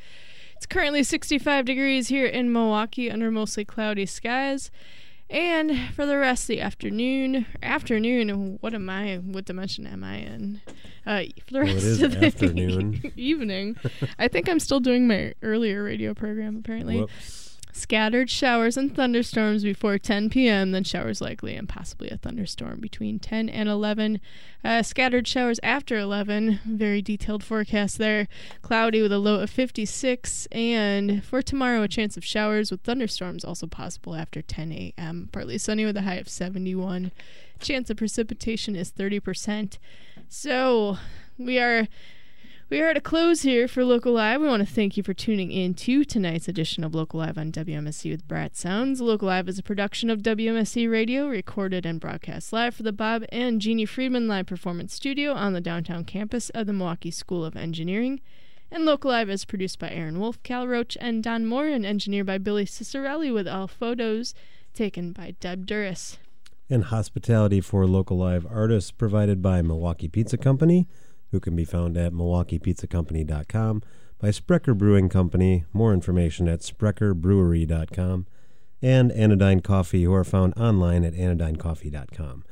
It's 0.57 0.66
currently 0.66 1.03
65 1.03 1.64
degrees 1.64 2.09
here 2.09 2.27
in 2.27 2.53
Milwaukee 2.53 3.11
under 3.11 3.31
mostly 3.33 3.64
cloudy 3.64 4.07
skies. 4.07 4.70
And 5.31 5.77
for 5.95 6.07
the 6.07 6.16
rest 6.18 6.45
of 6.45 6.49
the 6.49 6.61
afternoon, 6.61 7.47
afternoon, 7.62 8.59
what 8.61 8.75
am 8.75 8.89
I, 8.91 9.16
what 9.16 9.45
dimension 9.47 9.87
am 9.87 10.05
I 10.05 10.16
in? 10.18 10.61
Uh, 11.07 11.22
for 11.47 11.53
the 11.55 11.64
Well, 11.64 11.75
rest 11.75 12.03
of 12.03 12.20
the 12.20 12.27
afternoon. 12.27 13.12
evening, 13.16 13.77
I 14.18 14.29
think 14.29 14.49
I'm 14.49 14.61
still 14.61 14.81
doing 14.81 15.09
my 15.09 15.35
earlier 15.43 15.83
radio 15.83 16.14
program 16.14 16.57
apparently. 16.59 17.01
Whoops. 17.01 17.44
Scattered 17.77 18.31
showers 18.31 18.77
and 18.77 18.95
thunderstorms 18.95 19.64
before 19.64 19.99
10 19.99 20.31
p.m., 20.31 20.70
then 20.70 20.85
showers 20.85 21.20
likely 21.20 21.57
and 21.57 21.68
possibly 21.68 22.09
a 22.09 22.16
thunderstorm 22.16 22.79
between 22.79 23.18
10 23.18 23.49
and 23.49 23.68
11. 23.68 24.20
Uh, 24.64 24.81
scattered 24.81 25.27
showers 25.27 25.59
after 25.61 25.99
11. 25.99 26.61
Very 26.64 27.03
detailed 27.03 27.43
forecast 27.43 27.99
there. 27.99 28.29
Cloudy 28.62 29.03
with 29.03 29.11
a 29.11 29.18
low 29.18 29.41
of 29.41 29.51
56. 29.51 30.47
And 30.53 31.25
for 31.25 31.43
tomorrow, 31.43 31.83
a 31.83 31.89
chance 31.89 32.16
of 32.16 32.25
showers 32.25 32.70
with 32.70 32.83
thunderstorms 32.83 33.45
also 33.45 33.66
possible 33.66 34.14
after 34.14 34.41
10 34.41 34.70
a.m. 34.70 35.29
Partly 35.33 35.59
sunny 35.59 35.85
with 35.85 35.97
a 35.97 36.03
high 36.03 36.14
of 36.14 36.29
71. 36.29 37.11
Chance 37.59 37.91
of 37.91 37.97
precipitation 37.97 38.77
is 38.77 38.93
30%. 38.93 39.79
So 40.29 40.99
we 41.37 41.59
are 41.59 41.89
we 42.75 42.83
are 42.83 42.89
at 42.89 42.97
a 42.97 43.01
close 43.01 43.43
here 43.43 43.68
for 43.68 43.85
Local 43.85 44.14
Live. 44.14 44.41
We 44.41 44.49
want 44.49 44.66
to 44.66 44.75
thank 44.75 44.97
you 44.97 45.05
for 45.05 45.14
tuning 45.14 45.53
in 45.53 45.75
to 45.75 46.05
tonight's 46.05 46.49
edition 46.49 46.83
of 46.83 46.93
Local 46.93 47.20
Live 47.20 47.39
on 47.39 47.53
WMSE 47.53 48.11
with 48.11 48.27
Brat 48.27 48.57
Sounds. 48.57 49.01
Local 49.01 49.29
Live 49.29 49.49
is 49.49 49.61
a 49.61 49.62
production 49.62 50.11
of 50.11 50.22
WMSE 50.25 50.91
Radio, 50.91 51.29
recorded 51.29 51.87
and 51.87 52.01
broadcast 52.01 52.53
live 52.53 52.75
for 52.75 52.83
the 52.83 52.91
Bob 52.91 53.27
and 53.29 53.61
Jeannie 53.61 53.85
Friedman 53.87 54.27
Live 54.27 54.47
Performance 54.47 54.93
Studio 54.93 55.35
on 55.35 55.53
the 55.53 55.61
downtown 55.61 56.05
campus 56.05 56.51
of 56.51 56.66
the 56.66 56.72
Milwaukee 56.72 57.12
School 57.12 57.45
of 57.45 57.55
Engineering. 57.55 58.20
And 58.72 58.85
Local 58.85 59.12
Live 59.12 59.31
is 59.31 59.45
produced 59.45 59.79
by 59.79 59.91
Aaron 59.91 60.18
Wolf, 60.18 60.43
Cal 60.43 60.66
Roach, 60.66 60.99
and 61.01 61.22
Don 61.22 61.47
Moore, 61.47 61.68
and 61.68 61.87
engineered 61.87 62.27
by 62.27 62.39
Billy 62.39 62.64
Cicerelli 62.64 63.33
with 63.33 63.47
all 63.47 63.68
photos 63.68 64.35
taken 64.72 65.12
by 65.12 65.37
Deb 65.39 65.64
Duras. 65.64 66.18
And 66.68 66.83
hospitality 66.83 67.61
for 67.61 67.87
local 67.87 68.18
live 68.18 68.45
artists 68.51 68.91
provided 68.91 69.41
by 69.41 69.62
Milwaukee 69.62 70.09
Pizza 70.09 70.37
Company, 70.37 70.89
who 71.35 71.41
can 71.41 71.57
be 71.57 71.64
found 71.64 71.97
at 71.97 72.12
milwaukeepizzacompany.com, 72.12 73.82
by 74.20 74.30
Sprecher 74.30 74.72
Brewing 74.72 75.09
Company, 75.09 75.64
more 75.72 75.93
information 75.93 76.47
at 76.47 76.61
sprecherbrewery.com, 76.61 78.26
and 78.80 79.11
Anodyne 79.11 79.59
Coffee, 79.59 80.05
who 80.05 80.14
are 80.14 80.22
found 80.22 80.55
online 80.57 81.03
at 81.05 81.14
anodynecoffee.com. 81.14 82.45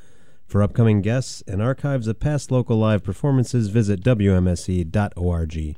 For 0.45 0.61
upcoming 0.61 1.01
guests 1.01 1.41
and 1.47 1.61
archives 1.61 2.07
of 2.07 2.19
past 2.19 2.51
local 2.51 2.75
live 2.75 3.05
performances, 3.05 3.69
visit 3.69 4.03
WMSE.org. 4.03 5.77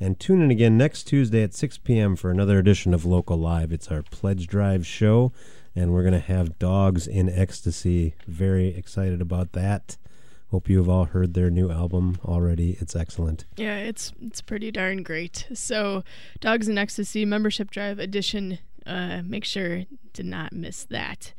And 0.00 0.18
tune 0.18 0.42
in 0.42 0.50
again 0.50 0.76
next 0.76 1.04
Tuesday 1.04 1.44
at 1.44 1.54
6 1.54 1.78
p.m. 1.78 2.16
for 2.16 2.32
another 2.32 2.58
edition 2.58 2.92
of 2.92 3.06
Local 3.06 3.36
Live. 3.36 3.70
It's 3.70 3.92
our 3.92 4.02
Pledge 4.02 4.48
Drive 4.48 4.84
show, 4.84 5.32
and 5.76 5.92
we're 5.92 6.02
going 6.02 6.14
to 6.14 6.18
have 6.18 6.58
Dogs 6.58 7.06
in 7.06 7.28
Ecstasy. 7.28 8.16
Very 8.26 8.74
excited 8.74 9.20
about 9.20 9.52
that. 9.52 9.96
Hope 10.50 10.68
you 10.68 10.78
have 10.78 10.88
all 10.88 11.04
heard 11.04 11.34
their 11.34 11.48
new 11.48 11.70
album 11.70 12.18
already. 12.24 12.76
It's 12.80 12.96
excellent. 12.96 13.44
Yeah, 13.56 13.76
it's 13.76 14.12
it's 14.20 14.40
pretty 14.40 14.72
darn 14.72 15.04
great. 15.04 15.46
So, 15.54 16.02
Dogs 16.40 16.68
in 16.68 16.76
Ecstasy 16.76 17.24
membership 17.24 17.70
drive 17.70 18.00
edition. 18.00 18.58
Uh, 18.84 19.22
make 19.24 19.44
sure 19.44 19.84
to 20.14 20.22
not 20.24 20.52
miss 20.52 20.84
that 20.84 21.32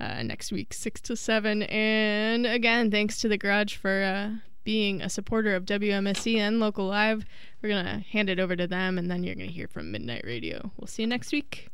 uh, 0.00 0.22
next 0.24 0.50
week, 0.50 0.74
six 0.74 1.00
to 1.02 1.16
seven. 1.16 1.62
And 1.64 2.44
again, 2.44 2.90
thanks 2.90 3.20
to 3.20 3.28
the 3.28 3.38
Garage 3.38 3.76
for 3.76 4.02
uh, 4.02 4.30
being 4.64 5.00
a 5.00 5.08
supporter 5.08 5.54
of 5.54 5.64
WMSE 5.64 6.36
and 6.36 6.58
Local 6.58 6.86
Live. 6.86 7.24
We're 7.62 7.68
gonna 7.68 8.00
hand 8.10 8.28
it 8.28 8.40
over 8.40 8.56
to 8.56 8.66
them, 8.66 8.98
and 8.98 9.08
then 9.08 9.22
you're 9.22 9.36
gonna 9.36 9.46
hear 9.46 9.68
from 9.68 9.92
Midnight 9.92 10.22
Radio. 10.24 10.72
We'll 10.76 10.88
see 10.88 11.02
you 11.02 11.08
next 11.08 11.30
week. 11.30 11.68